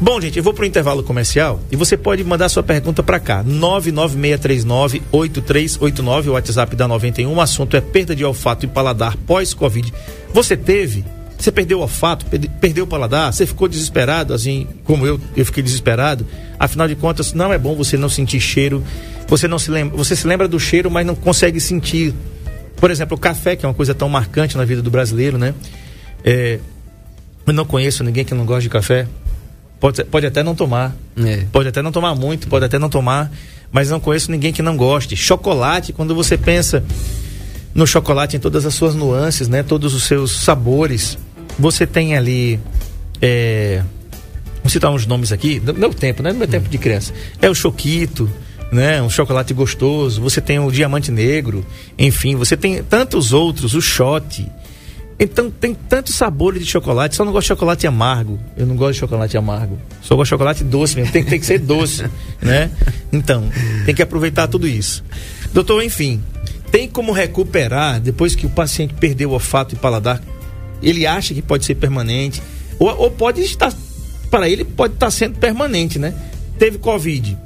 [0.00, 3.44] Bom, gente, eu vou pro intervalo comercial e você pode mandar sua pergunta para cá.
[3.44, 7.32] 996398389, o WhatsApp da 91.
[7.32, 9.92] O assunto é perda de olfato e paladar pós-Covid.
[10.32, 11.04] Você teve?
[11.38, 15.44] Você perdeu o olfato, perde- perdeu o paladar, você ficou desesperado, assim como eu, eu
[15.44, 16.26] fiquei desesperado.
[16.58, 18.82] Afinal de contas, não é bom você não sentir cheiro.
[19.26, 22.14] Você não se lembra, você se lembra do cheiro, mas não consegue sentir.
[22.76, 25.54] Por exemplo, o café, que é uma coisa tão marcante na vida do brasileiro, né?
[26.24, 26.58] É,
[27.46, 29.06] eu não conheço ninguém que não gosta de café.
[29.84, 30.96] Pode, pode até não tomar.
[31.14, 31.44] É.
[31.52, 33.30] Pode até não tomar muito, pode até não tomar,
[33.70, 35.14] mas não conheço ninguém que não goste.
[35.14, 36.82] Chocolate, quando você pensa
[37.74, 39.62] no chocolate em todas as suas nuances, né?
[39.62, 41.18] Todos os seus sabores,
[41.58, 42.58] você tem ali
[43.20, 43.82] é,
[44.62, 46.32] Vou citar uns nomes aqui, do meu tempo, né?
[46.32, 47.12] Do meu tempo de criança.
[47.42, 48.26] É o Choquito,
[48.72, 49.02] né?
[49.02, 50.22] Um chocolate gostoso.
[50.22, 51.62] Você tem o Diamante Negro.
[51.98, 54.50] Enfim, você tem tantos outros, o Shot.
[55.18, 58.38] Então tem tantos sabores de chocolate, só não gosto de chocolate amargo.
[58.56, 59.78] Eu não gosto de chocolate amargo.
[60.02, 61.12] Só gosto de chocolate doce mesmo.
[61.12, 62.04] Tem, tem que ser doce,
[62.42, 62.70] né?
[63.12, 63.48] Então,
[63.86, 65.04] tem que aproveitar tudo isso.
[65.52, 66.20] Doutor, enfim,
[66.70, 70.20] tem como recuperar depois que o paciente perdeu o olfato e paladar?
[70.82, 72.42] Ele acha que pode ser permanente
[72.78, 73.72] ou, ou pode estar
[74.30, 76.12] para ele pode estar sendo permanente, né?
[76.58, 77.38] Teve covid,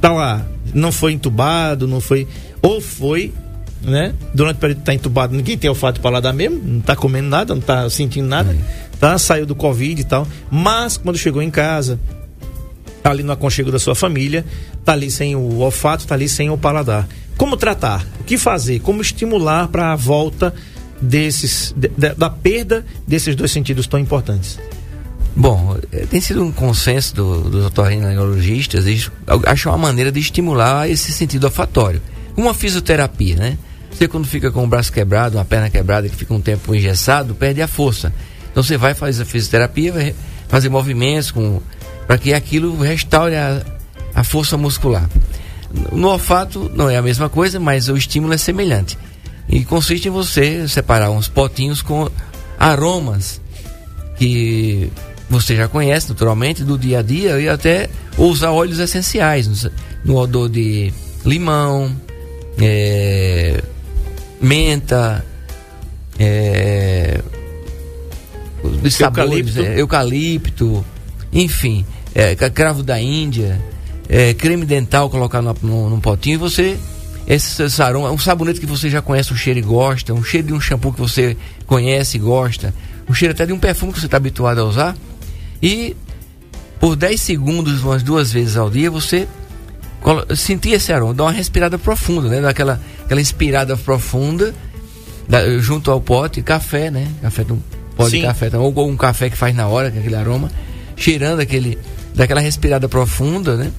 [0.00, 2.26] tá lá, não foi entubado, não foi
[2.60, 3.32] ou foi
[3.82, 4.14] né?
[4.34, 7.28] Durante o período que tá entubado, ninguém tem olfato e paladar mesmo, não tá comendo
[7.28, 8.56] nada, não tá sentindo nada,
[8.98, 9.18] tá?
[9.18, 10.26] Saiu do Covid e tal.
[10.50, 11.98] Mas quando chegou em casa,
[13.02, 14.44] tá ali no aconchego da sua família,
[14.84, 17.08] tá ali sem o olfato, tá ali sem o paladar.
[17.36, 18.06] Como tratar?
[18.20, 18.80] O que fazer?
[18.80, 20.54] Como estimular para a volta
[21.00, 24.58] desses de, de, da perda desses dois sentidos tão importantes?
[25.34, 28.84] Bom, é, tem sido um consenso do, dos otorrinolaringologistas
[29.46, 32.02] achar uma maneira de estimular esse sentido olfatório.
[32.36, 33.58] Uma fisioterapia, né?
[34.02, 37.36] Você quando fica com o braço quebrado, uma perna quebrada, que fica um tempo engessado,
[37.36, 38.12] perde a força.
[38.50, 40.12] Então você vai fazer a fisioterapia, vai
[40.48, 41.62] fazer movimentos com
[42.04, 43.62] para que aquilo restaure a,
[44.12, 45.08] a força muscular.
[45.92, 48.98] No olfato não é a mesma coisa, mas o estímulo é semelhante.
[49.48, 52.10] E consiste em você separar uns potinhos com
[52.58, 53.40] aromas
[54.16, 54.90] que
[55.30, 57.88] você já conhece naturalmente do dia a dia e até
[58.18, 59.70] usar óleos essenciais no,
[60.04, 60.92] no odor de
[61.24, 61.96] limão,
[62.58, 63.62] é,
[64.42, 65.24] menta,
[66.18, 67.20] é,
[68.82, 69.62] os sabores, eucalipto.
[69.62, 70.84] É, eucalipto,
[71.32, 73.60] enfim, é, cravo da Índia,
[74.08, 76.78] é, creme dental colocar no, no, num potinho e você
[77.26, 80.52] esse, aroma, um sabonete que você já conhece o cheiro e gosta, um cheiro de
[80.52, 82.74] um shampoo que você conhece e gosta,
[83.08, 84.96] um cheiro até de um perfume que você está habituado a usar
[85.62, 85.96] e
[86.80, 89.28] por 10 segundos, umas duas vezes ao dia, você
[90.36, 92.40] sentir esse aroma, dar uma respirada profunda, né?
[92.40, 94.54] Daquela aquela inspirada profunda
[95.28, 97.06] da, junto ao pote, café, né?
[97.20, 97.60] Café um
[97.96, 100.50] pote de café, então, ou um café que faz na hora, com aquele aroma,
[100.96, 101.78] cheirando aquele,
[102.14, 103.70] daquela respirada profunda, né?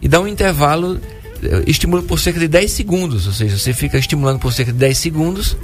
[0.00, 1.00] E dá um intervalo,
[1.42, 4.78] eh, estimula por cerca de 10 segundos, ou seja, você fica estimulando por cerca de
[4.78, 5.56] 10 segundos,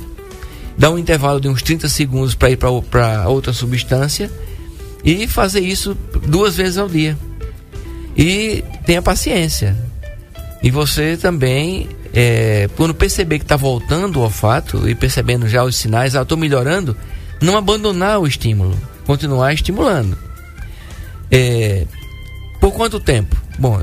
[0.77, 4.31] dá um intervalo de uns 30 segundos para ir para outra substância
[5.05, 5.96] e fazer isso
[6.27, 7.16] duas vezes ao dia.
[8.16, 9.77] E tenha paciência,
[10.62, 15.77] e você também, é, quando perceber que está voltando o olfato e percebendo já os
[15.77, 16.96] sinais, ah, estou melhorando,
[17.40, 20.16] não abandonar o estímulo, continuar estimulando.
[21.31, 21.85] É,
[22.61, 23.37] por quanto tempo?
[23.59, 23.83] Bom,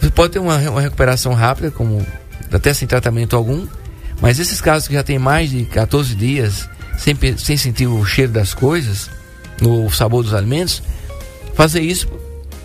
[0.00, 2.04] você pode ter uma, uma recuperação rápida, como
[2.50, 3.66] até sem tratamento algum,
[4.22, 8.32] mas esses casos que já tem mais de 14 dias sem, sem sentir o cheiro
[8.32, 9.10] das coisas,
[9.62, 10.82] o sabor dos alimentos,
[11.54, 12.08] fazer isso,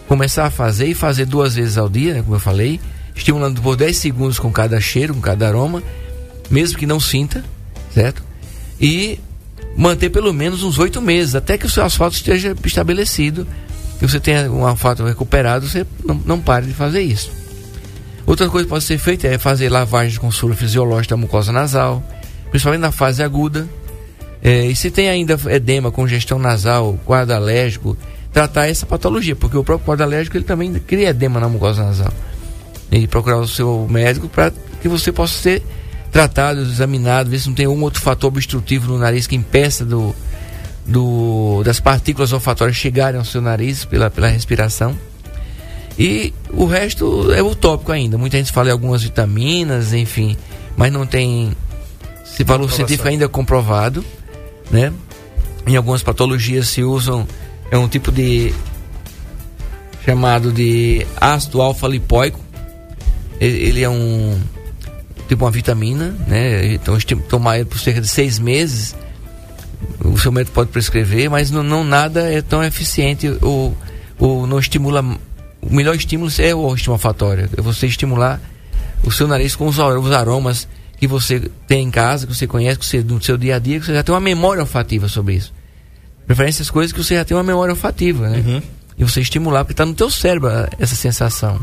[0.08, 2.80] começar a fazer e fazer duas vezes ao dia, né, como eu falei,
[3.16, 5.82] estimulando por 10 segundos com cada cheiro, com cada aroma,
[6.50, 7.44] mesmo que não sinta,
[7.94, 8.22] certo?
[8.80, 9.20] E
[9.76, 13.48] manter pelo menos uns 8 meses, até que o seu asfalto esteja estabelecido,
[13.98, 17.32] que você tenha um asfalto recuperado, você não, não pare de fazer isso.
[18.26, 22.04] Outra coisa que pode ser feita é fazer lavagem com soro fisiológico da mucosa nasal,
[22.50, 23.68] principalmente na fase aguda.
[24.42, 27.98] É, e se tem ainda edema, congestão nasal, quadro alérgico,
[28.34, 32.12] tratar essa patologia, porque o próprio quadro alérgico ele também cria edema na mucosa nasal
[32.92, 35.64] e procurar o seu médico para que você possa ser
[36.12, 40.16] tratado, examinado, ver se não tem um outro fator obstrutivo no nariz que impeça do,
[40.86, 44.96] do, das partículas olfatórias chegarem ao seu nariz pela, pela respiração.
[45.98, 48.18] E o resto é utópico ainda.
[48.18, 50.38] Muita gente fala em algumas vitaminas, enfim,
[50.78, 51.56] mas não tem
[52.24, 54.04] esse valor científico ainda comprovado,
[54.70, 54.92] né?
[55.66, 57.28] Em algumas patologias se usam
[57.72, 58.54] é um tipo de
[60.06, 62.40] chamado de ácido alfa-lipoico,
[63.40, 64.40] ele é um
[65.28, 66.74] tipo uma vitamina, né?
[66.74, 68.96] Então tomar ele por cerca de seis meses,
[70.04, 73.76] o seu médico pode prescrever, mas não, não nada é tão eficiente ou,
[74.20, 75.04] ou não estimula.
[75.62, 78.40] O melhor estímulo é o estímulo olfatório, é você estimular
[79.04, 80.68] o seu nariz com os, os aromas
[80.98, 83.80] que você tem em casa, que você conhece, que você, no seu dia a dia,
[83.80, 85.54] que você já tem uma memória olfativa sobre isso.
[86.26, 88.44] Preferência as coisas que você já tem uma memória olfativa, né?
[88.46, 88.62] Uhum.
[88.98, 91.60] E você estimular, porque está no teu cérebro essa sensação.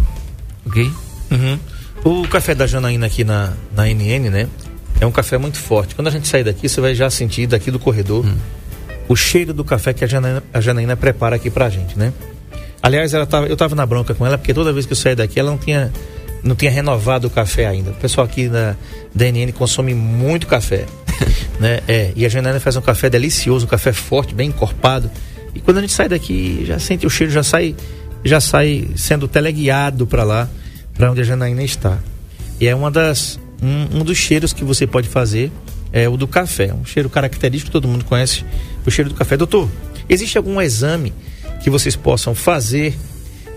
[0.66, 0.92] Ok?
[1.32, 1.58] Uhum.
[2.04, 4.48] O café da Janaína aqui na, na NN, né?
[5.00, 5.94] É um café muito forte.
[5.94, 8.36] Quando a gente sair daqui, você vai já sentir daqui do corredor hum.
[9.08, 12.12] o cheiro do café que a Janaína, a Janaína prepara aqui pra gente, né?
[12.82, 15.14] Aliás, ela tava, eu tava na bronca com ela, porque toda vez que eu saí
[15.14, 15.92] daqui, ela não tinha,
[16.42, 17.90] não tinha renovado o café ainda.
[17.90, 18.76] O pessoal aqui da,
[19.14, 20.86] da NN consome muito café,
[21.60, 21.80] né?
[21.86, 25.08] É, e a Janaína faz um café delicioso, um café forte, bem encorpado.
[25.54, 27.76] E quando a gente sai daqui, já sente o cheiro, já sai,
[28.24, 30.48] já sai sendo teleguiado para lá,
[30.94, 31.98] para onde a Janaína está.
[32.60, 35.50] E é uma das um, um dos cheiros que você pode fazer
[35.92, 38.44] é o do café, um cheiro característico todo mundo conhece,
[38.86, 39.36] o cheiro do café.
[39.36, 39.68] Doutor,
[40.08, 41.12] existe algum exame
[41.62, 42.96] que vocês possam fazer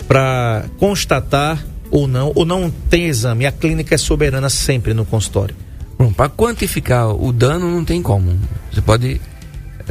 [0.07, 3.45] para constatar ou não, ou não tem exame?
[3.45, 5.55] A clínica é soberana sempre no consultório.
[5.97, 8.37] Bom, para quantificar o dano não tem como.
[8.71, 9.21] Você pode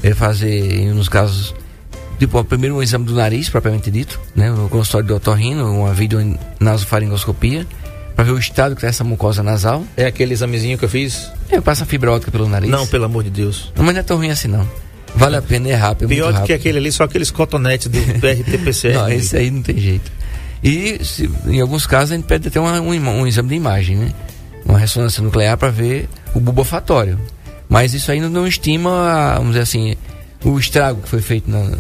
[0.03, 1.55] é, fazer, nos casos,
[2.19, 7.67] tipo, primeiro um exame do nariz, propriamente dito, né, no consultório do otorrino, uma videonasofaringoscopia,
[8.15, 9.85] para ver o estado que está essa mucosa nasal.
[9.97, 11.31] É aquele examezinho que eu fiz?
[11.51, 12.71] É, passa fibra óptica pelo nariz.
[12.71, 13.73] Não, pelo amor de Deus.
[13.77, 14.69] Não, mas não é tão ruim assim não.
[15.17, 16.09] Vale a pena, é rápido.
[16.09, 18.95] Pior do que aquele ali, só aqueles cotonetes do, do RTPCR.
[18.95, 20.11] não, esse aí não tem jeito.
[20.63, 23.97] E se, em alguns casos a gente pede até uma, um, um, exame de imagem,
[23.97, 24.13] né?
[24.65, 27.19] Uma ressonância nuclear para ver o bubofatório.
[27.69, 29.95] Mas isso ainda não estima, vamos dizer assim,
[30.43, 31.77] o estrago que foi feito na,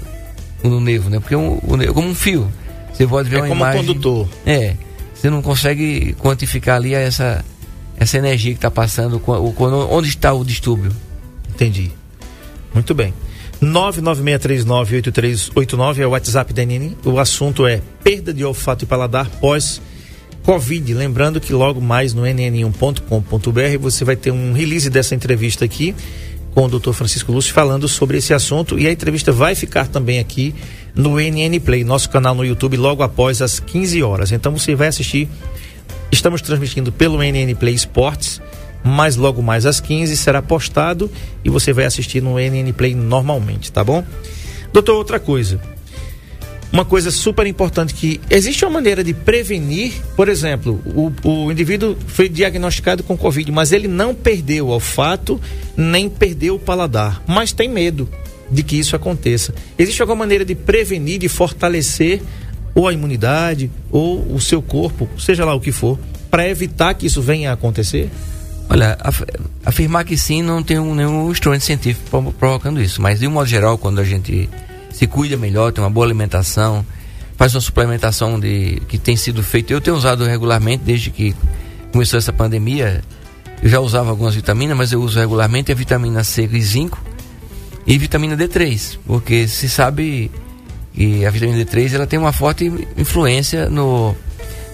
[0.68, 1.20] no nervo, né?
[1.20, 2.50] Porque um, o, como um fio.
[2.92, 3.80] Você pode ver é uma como imagem.
[3.80, 4.28] Um condutor.
[4.46, 4.74] É.
[5.14, 7.44] Você não consegue quantificar ali essa,
[7.96, 10.92] essa energia que está passando, onde está o distúrbio.
[11.48, 11.90] Entendi.
[12.72, 13.12] Muito bem.
[13.62, 16.96] 996398389 é o WhatsApp da NN.
[17.04, 19.80] O assunto é perda de olfato e paladar pós
[20.42, 20.92] Covid.
[20.92, 25.94] Lembrando que logo mais no nn1.com.br você vai ter um release dessa entrevista aqui
[26.54, 26.92] com o Dr.
[26.92, 30.54] Francisco Lúcio falando sobre esse assunto e a entrevista vai ficar também aqui
[30.94, 34.30] no NN Play, nosso canal no YouTube, logo após as 15 horas.
[34.32, 35.28] Então você vai assistir.
[36.12, 38.40] Estamos transmitindo pelo NN Play Esportes
[38.84, 41.10] mas logo mais às 15 será postado
[41.42, 44.04] e você vai assistir no NN Play normalmente, tá bom?
[44.74, 45.58] Doutor, outra coisa.
[46.74, 51.96] Uma coisa super importante que existe uma maneira de prevenir, por exemplo, o, o indivíduo
[52.08, 55.40] foi diagnosticado com Covid, mas ele não perdeu o olfato,
[55.76, 58.08] nem perdeu o paladar, mas tem medo
[58.50, 59.54] de que isso aconteça.
[59.78, 62.20] Existe alguma maneira de prevenir, de fortalecer
[62.74, 65.96] ou a imunidade, ou o seu corpo, seja lá o que for,
[66.28, 68.10] para evitar que isso venha a acontecer?
[68.68, 69.22] Olha, af
[69.64, 73.46] afirmar que sim não tem um, nenhum instrumento científico provocando isso, mas de um modo
[73.46, 74.50] geral, quando a gente
[74.94, 76.86] se cuida melhor, tem uma boa alimentação,
[77.36, 79.72] faz uma suplementação de que tem sido feita.
[79.72, 81.34] Eu tenho usado regularmente desde que
[81.90, 83.02] começou essa pandemia.
[83.60, 87.02] Eu já usava algumas vitaminas, mas eu uso regularmente a vitamina C e zinco
[87.84, 90.30] e vitamina D3, porque se sabe
[90.94, 94.14] que a vitamina D3 ela tem uma forte influência no,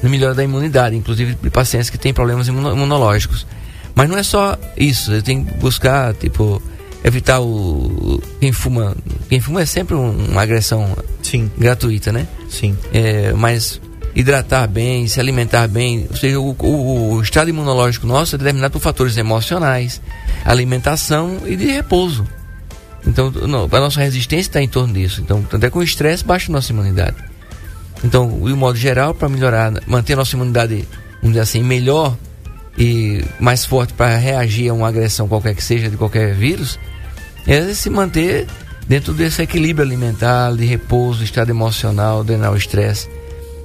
[0.03, 3.47] no melhor da imunidade, inclusive de pacientes que têm problemas imunológicos.
[3.95, 6.63] Mas não é só isso, você tem que buscar, tipo,
[7.05, 8.23] evitar o.
[8.39, 8.97] Quem fuma.
[9.29, 11.51] Quem fuma é sempre uma agressão Sim.
[11.57, 12.27] gratuita, né?
[12.49, 12.77] Sim.
[12.93, 13.81] É, mas
[14.15, 18.73] hidratar bem, se alimentar bem, ou seja, o, o, o estado imunológico nosso é determinado
[18.73, 20.01] por fatores emocionais,
[20.45, 22.27] alimentação e de repouso.
[23.07, 25.21] Então, não, a nossa resistência está em torno disso.
[25.21, 27.17] Então, tanto é que o estresse baixa a nossa imunidade.
[28.05, 30.87] Então, de modo geral, para melhorar, manter a nossa imunidade,
[31.23, 32.17] vamos dizer assim, melhor
[32.79, 36.79] e mais forte para reagir a uma agressão qualquer que seja de qualquer vírus,
[37.47, 38.47] é se manter
[38.87, 43.09] dentro desse equilíbrio alimentar, de repouso, estado emocional, drenar o estresse.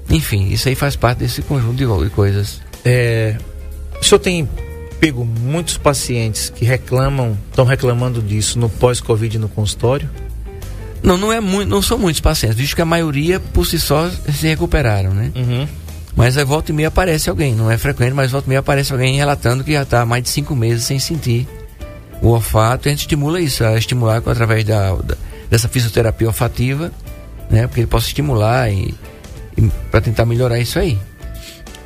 [0.10, 2.62] Enfim, isso aí faz parte desse conjunto de coisas.
[2.84, 3.36] É,
[4.00, 4.48] o senhor tem
[5.00, 10.10] pego muitos pacientes que reclamam, estão reclamando disso no pós-Covid no consultório?
[11.04, 14.10] Não, não é muito, não são muitos pacientes, visto que a maioria por si só
[14.10, 15.32] se recuperaram, né?
[15.36, 15.68] Uhum.
[16.16, 18.94] Mas aí volta e meia aparece alguém, não é frequente, mas volta e meia aparece
[18.94, 21.48] alguém relatando que já está há mais de cinco meses sem sentir
[22.22, 22.88] o olfato.
[22.88, 25.18] E a gente estimula isso, a estimular através da, da,
[25.50, 26.92] dessa fisioterapia olfativa,
[27.50, 27.68] né?
[27.68, 28.94] Porque ele possa estimular e,
[29.58, 30.98] e para tentar melhorar isso aí.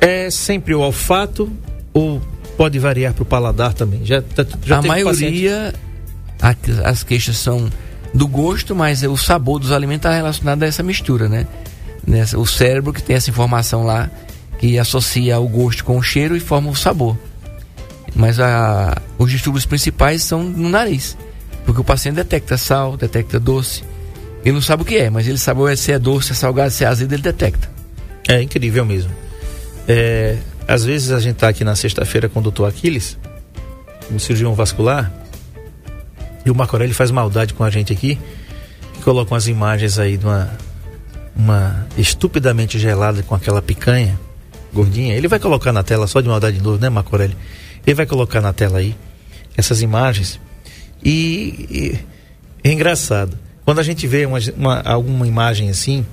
[0.00, 1.50] É sempre o olfato
[1.92, 2.22] ou
[2.56, 4.04] pode variar para o paladar também?
[4.04, 4.22] Já,
[4.64, 5.74] já a maioria,
[6.40, 6.54] a,
[6.88, 7.68] as queixas são
[8.14, 11.46] do gosto, mas o sabor dos alimentos está relacionado a essa mistura, né?
[12.36, 14.10] O cérebro que tem essa informação lá
[14.58, 17.16] que associa o gosto com o cheiro e forma o sabor.
[18.14, 21.16] Mas a, os distúrbios principais são no nariz,
[21.64, 23.82] porque o paciente detecta sal, detecta doce.
[24.44, 26.70] Ele não sabe o que é, mas ele sabe se é doce, se é salgado,
[26.70, 27.70] se é azedo, ele detecta.
[28.28, 29.10] É incrível mesmo.
[29.88, 30.36] É,
[30.68, 33.18] às vezes a gente está aqui na sexta-feira com o doutor Aquiles,
[34.10, 35.12] um cirurgião vascular,
[36.44, 38.18] e o Marco faz maldade com a gente aqui,
[38.94, 40.50] que coloca umas imagens aí de uma,
[41.40, 44.20] uma estupidamente gelada com aquela picanha
[44.72, 45.14] gordinha.
[45.14, 47.36] Ele vai colocar na tela, só de maldade de novo, né, Marco Aurélio?
[47.86, 48.94] Ele vai colocar na tela aí
[49.56, 50.38] essas imagens.
[51.02, 51.66] E,
[52.62, 53.38] e é engraçado.
[53.64, 56.04] Quando a gente vê uma, uma, alguma imagem assim,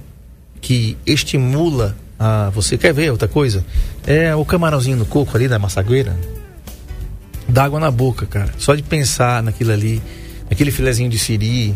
[0.61, 2.49] que estimula a.
[2.51, 3.65] Você quer ver outra coisa?
[4.05, 6.17] É o camarãozinho no coco ali da massagueira.
[7.49, 8.53] Dá água na boca, cara.
[8.57, 10.01] Só de pensar naquilo ali,
[10.49, 11.75] naquele filezinho de siri,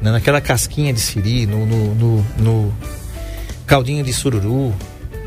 [0.00, 2.74] né, naquela casquinha de siri, no, no, no, no
[3.66, 4.74] caldinho de sururu.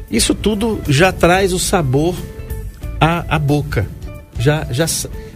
[0.09, 2.15] Isso tudo já traz o sabor
[2.99, 3.87] à, à boca.
[4.37, 4.85] Já, já,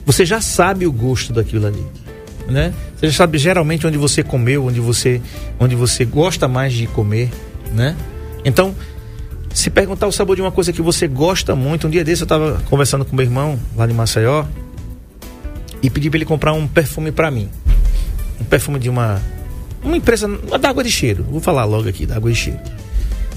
[0.05, 1.85] você já sabe o gosto daquilo ali.
[2.47, 2.73] Né?
[2.95, 5.21] Você já sabe geralmente onde você comeu, onde você,
[5.59, 7.29] onde você gosta mais de comer.
[7.71, 7.95] Né?
[8.43, 8.75] Então,
[9.53, 12.25] se perguntar o sabor de uma coisa que você gosta muito, um dia desse eu
[12.25, 14.45] estava conversando com meu irmão lá de Maceió
[15.81, 17.49] e pedi para ele comprar um perfume para mim.
[18.39, 19.21] Um perfume de uma
[19.83, 20.27] uma empresa
[20.59, 21.23] da água de cheiro.
[21.29, 22.59] Vou falar logo aqui da água de cheiro.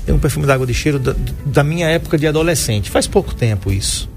[0.06, 2.90] Tem um perfume da água de cheiro da, da minha época de adolescente.
[2.90, 4.08] Faz pouco tempo isso.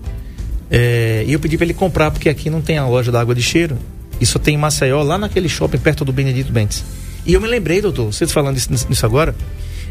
[0.70, 3.36] É, e eu pedi para ele comprar porque aqui não tem a loja da água
[3.36, 3.78] de cheiro.
[4.20, 6.86] E só tem em Maceió, lá naquele shopping perto do Benedito Bentes.
[7.26, 9.36] E eu me lembrei, doutor, vocês falando isso, nisso agora,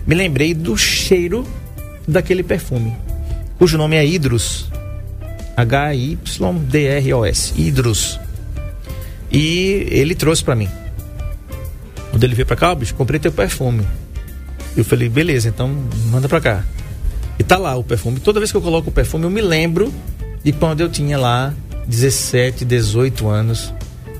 [0.06, 1.46] me lembrei do cheiro
[2.06, 2.96] daquele perfume,
[3.58, 4.70] cujo nome é Hidros.
[5.56, 7.52] H-Y-D-R-O-S.
[7.56, 8.18] Hidros.
[9.30, 10.68] E ele trouxe para mim.
[12.20, 13.82] Quando ele veio pra cá, bicho, comprei teu perfume.
[14.76, 15.74] Eu falei, beleza, então
[16.10, 16.62] manda pra cá.
[17.38, 18.20] E tá lá o perfume.
[18.20, 19.90] Toda vez que eu coloco o perfume, eu me lembro
[20.44, 21.54] de quando eu tinha lá
[21.86, 23.72] 17, 18 anos.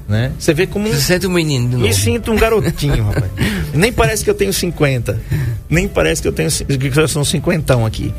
[0.09, 0.33] Né?
[0.39, 0.89] Você vê como.
[0.89, 1.79] Você sente um menino.
[1.79, 3.31] Me sinto um garotinho, rapaz.
[3.75, 5.21] Nem parece que eu tenho 50.
[5.69, 6.49] Nem parece que eu tenho.
[6.51, 8.15] que eu sou um cinquentão aqui.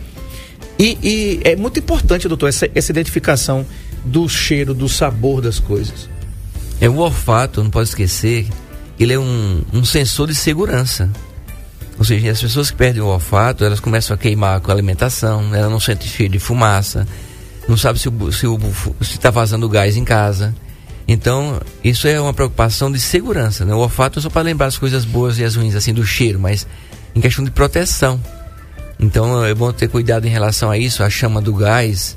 [0.77, 3.65] E, e, é muito importante, doutor, essa, essa identificação
[4.05, 6.07] do cheiro, do sabor das coisas.
[6.79, 8.45] É o olfato, não pode esquecer,
[9.04, 11.10] ele é um, um sensor de segurança.
[11.97, 15.54] Ou seja, as pessoas que perdem o olfato, elas começam a queimar com a alimentação,
[15.54, 17.08] ela não sente cheiro de fumaça,
[17.68, 20.54] não sabe se está se, se tá vazando gás em casa.
[21.08, 23.66] Então, isso é uma preocupação de segurança.
[23.66, 23.74] Né?
[23.74, 26.39] O olfato é só para lembrar as coisas boas e as ruins, assim, do cheiro,
[26.39, 26.66] mas
[27.14, 28.20] em questão de proteção.
[28.99, 32.16] Então, é bom ter cuidado em relação a isso, a chama do gás,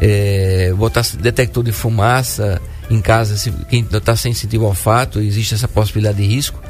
[0.00, 2.60] é, botar detector de fumaça
[2.90, 6.60] em casa, se quem está sem sentir o olfato, existe essa possibilidade de risco,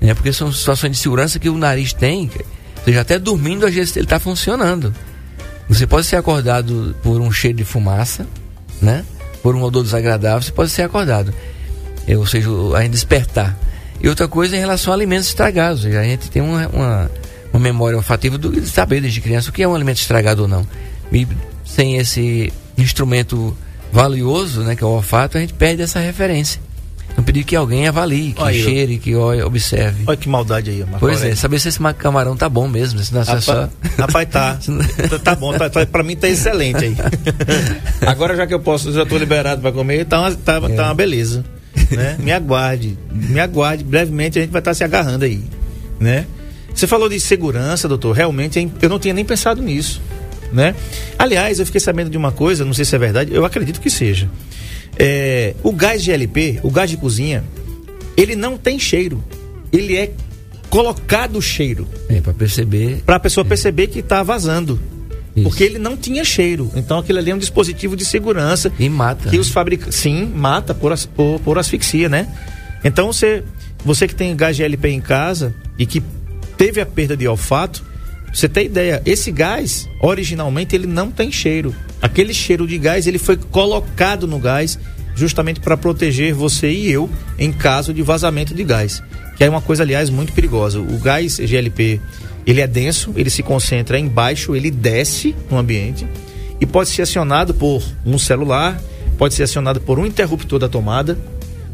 [0.00, 0.14] né?
[0.14, 2.30] porque são situações de segurança que o nariz tem,
[2.78, 4.94] ou seja, até dormindo, às vezes ele está funcionando.
[5.68, 8.26] Você pode ser acordado por um cheiro de fumaça,
[8.80, 9.04] né?
[9.42, 11.32] por um odor desagradável, você pode ser acordado.
[12.06, 13.56] É, ou seja, a gente despertar.
[14.00, 15.84] E outra coisa em relação a alimentos estragados.
[15.84, 17.10] A gente tem uma, uma,
[17.52, 20.66] uma memória olfativa de saber desde criança o que é um alimento estragado ou não.
[21.12, 21.26] E
[21.64, 23.56] sem esse instrumento
[23.96, 26.60] valioso, né, que é o olfato, a gente perde essa referência.
[27.10, 29.00] Então pedir que alguém avalie, que cheire, eu.
[29.00, 30.04] que observe.
[30.06, 33.14] Olha que maldade aí, Marco Pois é, saber se esse camarão tá bom mesmo, se
[33.14, 33.70] não é só...
[33.96, 34.58] Rapaz, tá.
[35.24, 36.96] tá bom, tá, tá, pra mim tá excelente aí.
[38.06, 40.68] Agora já que eu posso, já tô liberado para comer, tá uma, tá, é.
[40.68, 41.42] tá uma beleza.
[41.90, 42.16] Né?
[42.18, 45.42] Me aguarde, me aguarde, brevemente a gente vai estar tá se agarrando aí,
[45.98, 46.26] né?
[46.74, 50.02] Você falou de segurança, doutor, realmente eu não tinha nem pensado nisso
[50.52, 50.74] né?
[51.18, 53.90] Aliás, eu fiquei sabendo de uma coisa, não sei se é verdade, eu acredito que
[53.90, 54.28] seja.
[54.98, 57.44] É, o gás GLP, o gás de cozinha,
[58.16, 59.22] ele não tem cheiro.
[59.72, 60.12] Ele é
[60.70, 61.86] colocado cheiro.
[62.08, 63.02] É, para perceber.
[63.04, 63.48] Para a pessoa é.
[63.48, 64.80] perceber que está vazando.
[65.34, 65.48] Isso.
[65.48, 66.70] Porque ele não tinha cheiro.
[66.74, 68.72] Então aquilo ali é um dispositivo de segurança.
[68.78, 69.28] E mata.
[69.28, 69.98] Que os fabricantes.
[69.98, 72.26] Sim, mata por, as, por, por asfixia, né?
[72.82, 73.44] Então você,
[73.84, 76.02] você que tem gás GLP em casa e que
[76.56, 77.84] teve a perda de olfato,
[78.36, 81.74] você tem ideia, esse gás, originalmente, ele não tem cheiro.
[82.02, 84.78] Aquele cheiro de gás, ele foi colocado no gás
[85.14, 87.08] justamente para proteger você e eu
[87.38, 89.02] em caso de vazamento de gás.
[89.38, 90.78] Que é uma coisa, aliás, muito perigosa.
[90.78, 91.98] O gás GLP,
[92.46, 96.06] ele é denso, ele se concentra embaixo, ele desce no ambiente
[96.60, 98.78] e pode ser acionado por um celular,
[99.16, 101.18] pode ser acionado por um interruptor da tomada.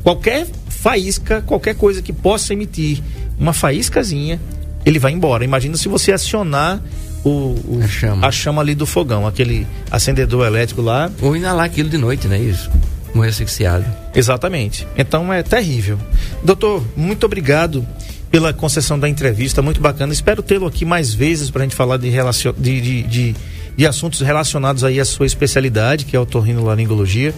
[0.05, 3.03] Qualquer faísca, qualquer coisa que possa emitir
[3.37, 4.41] uma faíscazinha,
[4.85, 5.45] ele vai embora.
[5.45, 6.81] Imagina se você acionar
[7.25, 8.27] o, o a, chama.
[8.27, 8.61] a, chama.
[8.61, 11.11] ali do fogão, aquele acendedor elétrico lá.
[11.21, 12.39] Ou inalar aquilo de noite, né?
[12.39, 12.71] Isso.
[13.15, 13.85] Morrer asfixiado.
[14.15, 14.87] Exatamente.
[14.97, 15.99] Então é terrível.
[16.43, 17.87] Doutor, muito obrigado
[18.31, 20.13] pela concessão da entrevista, muito bacana.
[20.13, 22.55] Espero tê-lo aqui mais vezes para a gente falar de, relacion...
[22.57, 23.37] de, de, de,
[23.77, 27.35] de, assuntos relacionados aí à sua especialidade, que é a otorrinolaringologia.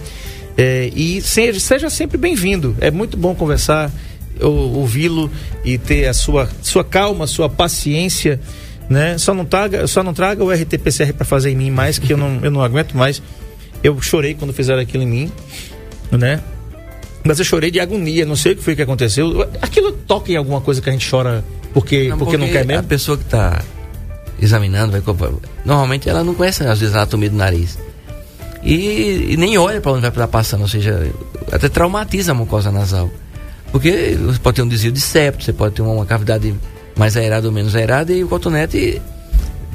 [0.57, 2.77] É, e seja, seja sempre bem-vindo.
[2.79, 3.91] É muito bom conversar
[4.41, 5.29] ouvi-lo
[5.63, 8.39] e ter a sua, sua calma, sua paciência,
[8.89, 9.17] né?
[9.17, 12.17] Só não traga, só não traga o RT-PCR para fazer em mim mais, que eu
[12.17, 13.21] não, eu não aguento mais.
[13.83, 15.31] Eu chorei quando fizeram aquilo em mim,
[16.11, 16.41] né?
[17.23, 19.47] Mas eu chorei de agonia, não sei o que foi que aconteceu.
[19.61, 22.65] Aquilo toca em alguma coisa que a gente chora porque não, porque, porque não quer
[22.65, 22.81] mesmo?
[22.81, 23.61] A pessoa que está
[24.39, 25.31] examinando, vai,
[25.65, 27.77] normalmente ela não conhece às vezes a anatomia do nariz.
[28.63, 31.11] E, e nem olha para onde vai estar passando, ou seja,
[31.51, 33.11] até traumatiza a mucosa nasal.
[33.75, 36.55] Porque você pode ter um desvio de septo, você pode ter uma cavidade
[36.95, 39.01] mais aerada ou menos aerada, e o cotonete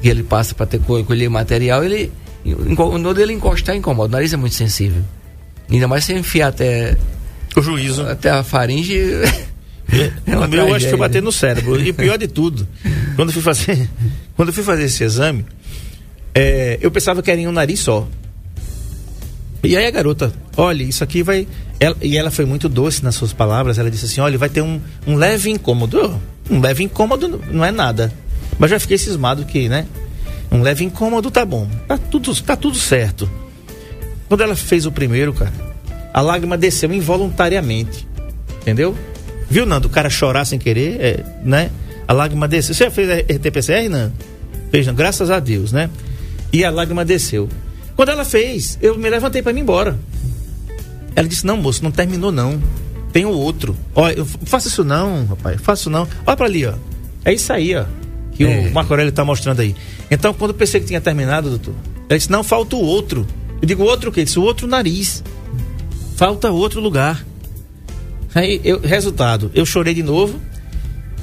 [0.01, 2.11] que ele passa para ter colher material, ele
[2.75, 4.09] quando ele encostar incomoda.
[4.09, 5.03] O nariz é muito sensível.
[5.71, 6.97] Ainda mais se enfiar até
[7.55, 8.99] o juízo, até a faringe.
[10.25, 11.79] É o meu eu acho que foi bater no cérebro.
[11.83, 12.67] E pior de tudo,
[13.17, 13.91] quando eu fui fazer,
[14.37, 15.45] quando eu fui fazer esse exame,
[16.33, 18.09] é, eu pensava que era em um nariz só.
[19.65, 21.47] E aí a garota, olha, isso aqui vai.
[21.81, 23.79] Ela, e ela foi muito doce nas suas palavras.
[23.79, 26.21] Ela disse assim: olha, vai ter um, um leve incômodo.
[26.51, 28.13] Um leve incômodo não é nada.
[28.59, 29.87] Mas já fiquei cismado que, né?
[30.53, 31.67] Um leve incômodo tá bom.
[31.89, 33.29] Tá tudo, tá tudo certo.
[34.29, 35.53] Quando ela fez o primeiro, cara,
[36.13, 38.07] a lágrima desceu involuntariamente.
[38.61, 38.95] Entendeu?
[39.49, 39.89] Viu, Nando?
[39.89, 41.71] O cara chorar sem querer, é, né?
[42.07, 42.75] A lágrima desceu.
[42.75, 44.13] Você já fez RT-PCR, Nando?
[44.71, 44.95] Fez, não?
[44.95, 45.89] Graças a Deus, né?
[46.53, 47.49] E a lágrima desceu.
[47.97, 49.99] Quando ela fez, eu me levantei para ir embora.
[51.15, 52.61] Ela disse: Não, moço, não terminou não.
[53.13, 53.77] Tem o outro.
[53.95, 55.61] Olha, faça isso não, rapaz.
[55.61, 56.07] Faça isso não.
[56.27, 56.75] Olha para ali, ó.
[57.25, 57.85] É isso aí, ó.
[58.33, 58.69] Que é.
[58.69, 59.75] o Marco Aurélio tá mostrando aí.
[60.11, 61.75] Então, quando eu pensei que tinha terminado, doutor,
[62.09, 63.27] ela disse: Não, falta o outro.
[63.61, 64.25] Eu digo: Outro o quê?
[64.25, 65.23] Disse: O outro nariz.
[66.17, 67.25] Falta outro lugar.
[68.35, 70.39] Aí, eu, resultado, eu chorei de novo.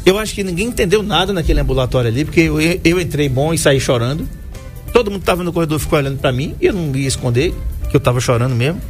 [0.05, 3.57] Eu acho que ninguém entendeu nada naquele ambulatório ali, porque eu, eu entrei bom e
[3.57, 4.27] saí chorando.
[4.93, 7.53] Todo mundo estava no corredor ficou olhando para mim e eu não ia esconder
[7.89, 8.81] que eu estava chorando mesmo.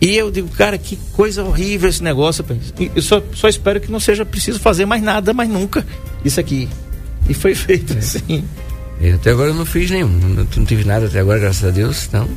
[0.00, 2.44] E eu digo, cara, que coisa horrível esse negócio.
[2.96, 5.86] Eu só, só espero que não seja preciso fazer mais nada, mais nunca.
[6.24, 6.68] Isso aqui.
[7.28, 8.42] E foi feito assim.
[9.00, 10.08] Eu, até agora eu não fiz nenhum.
[10.08, 12.06] Não, não tive nada até agora, graças a Deus.
[12.06, 12.28] Então,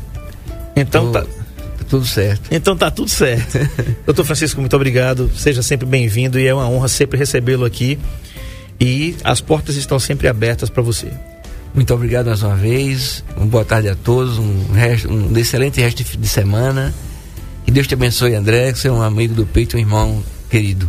[0.75, 2.49] então tô, tá, tá tudo certo.
[2.51, 3.57] Então tá tudo certo.
[4.05, 5.31] Doutor Francisco, muito obrigado.
[5.33, 7.97] Seja sempre bem-vindo e é uma honra sempre recebê-lo aqui.
[8.79, 11.07] E as portas estão sempre abertas para você.
[11.73, 13.23] Muito obrigado mais uma vez.
[13.37, 14.37] Uma boa tarde a todos.
[14.37, 16.93] Um, resto, um excelente resto de semana.
[17.73, 20.87] Deus te abençoe, André, que você é um amigo do peito, um irmão querido.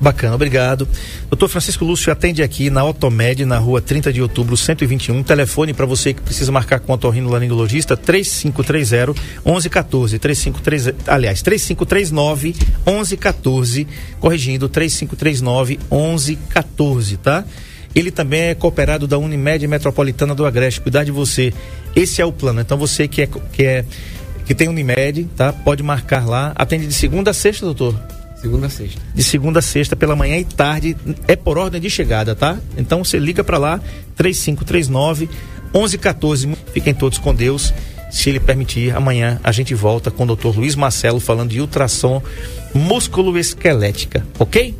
[0.00, 0.88] Bacana, obrigado.
[1.28, 5.22] Doutor Francisco Lúcio atende aqui na Otomed, na rua 30 de outubro, 121.
[5.22, 10.18] Telefone para você que precisa marcar com o otorrino laringologista, 3530 1114.
[10.18, 12.54] 353, aliás, 3539
[12.86, 13.86] 1114.
[14.18, 17.44] Corrigindo, 3539 1114, tá?
[17.94, 20.80] Ele também é cooperado da Unimed Metropolitana do Agreste.
[20.80, 21.52] Cuidar de você.
[21.94, 22.62] Esse é o plano.
[22.62, 23.84] Então você que é que é
[24.44, 25.52] que tem Unimed, tá?
[25.52, 26.52] Pode marcar lá.
[26.54, 27.98] Atende de segunda a sexta, doutor?
[28.40, 29.00] Segunda a sexta.
[29.14, 32.58] De segunda a sexta, pela manhã e tarde, é por ordem de chegada, tá?
[32.76, 33.80] Então você liga para lá,
[34.16, 35.28] 3539
[35.72, 36.56] 1114.
[36.72, 37.72] Fiquem todos com Deus.
[38.10, 42.22] Se ele permitir, amanhã a gente volta com o doutor Luiz Marcelo falando de ultrassom
[42.72, 44.74] músculo esquelética, ok?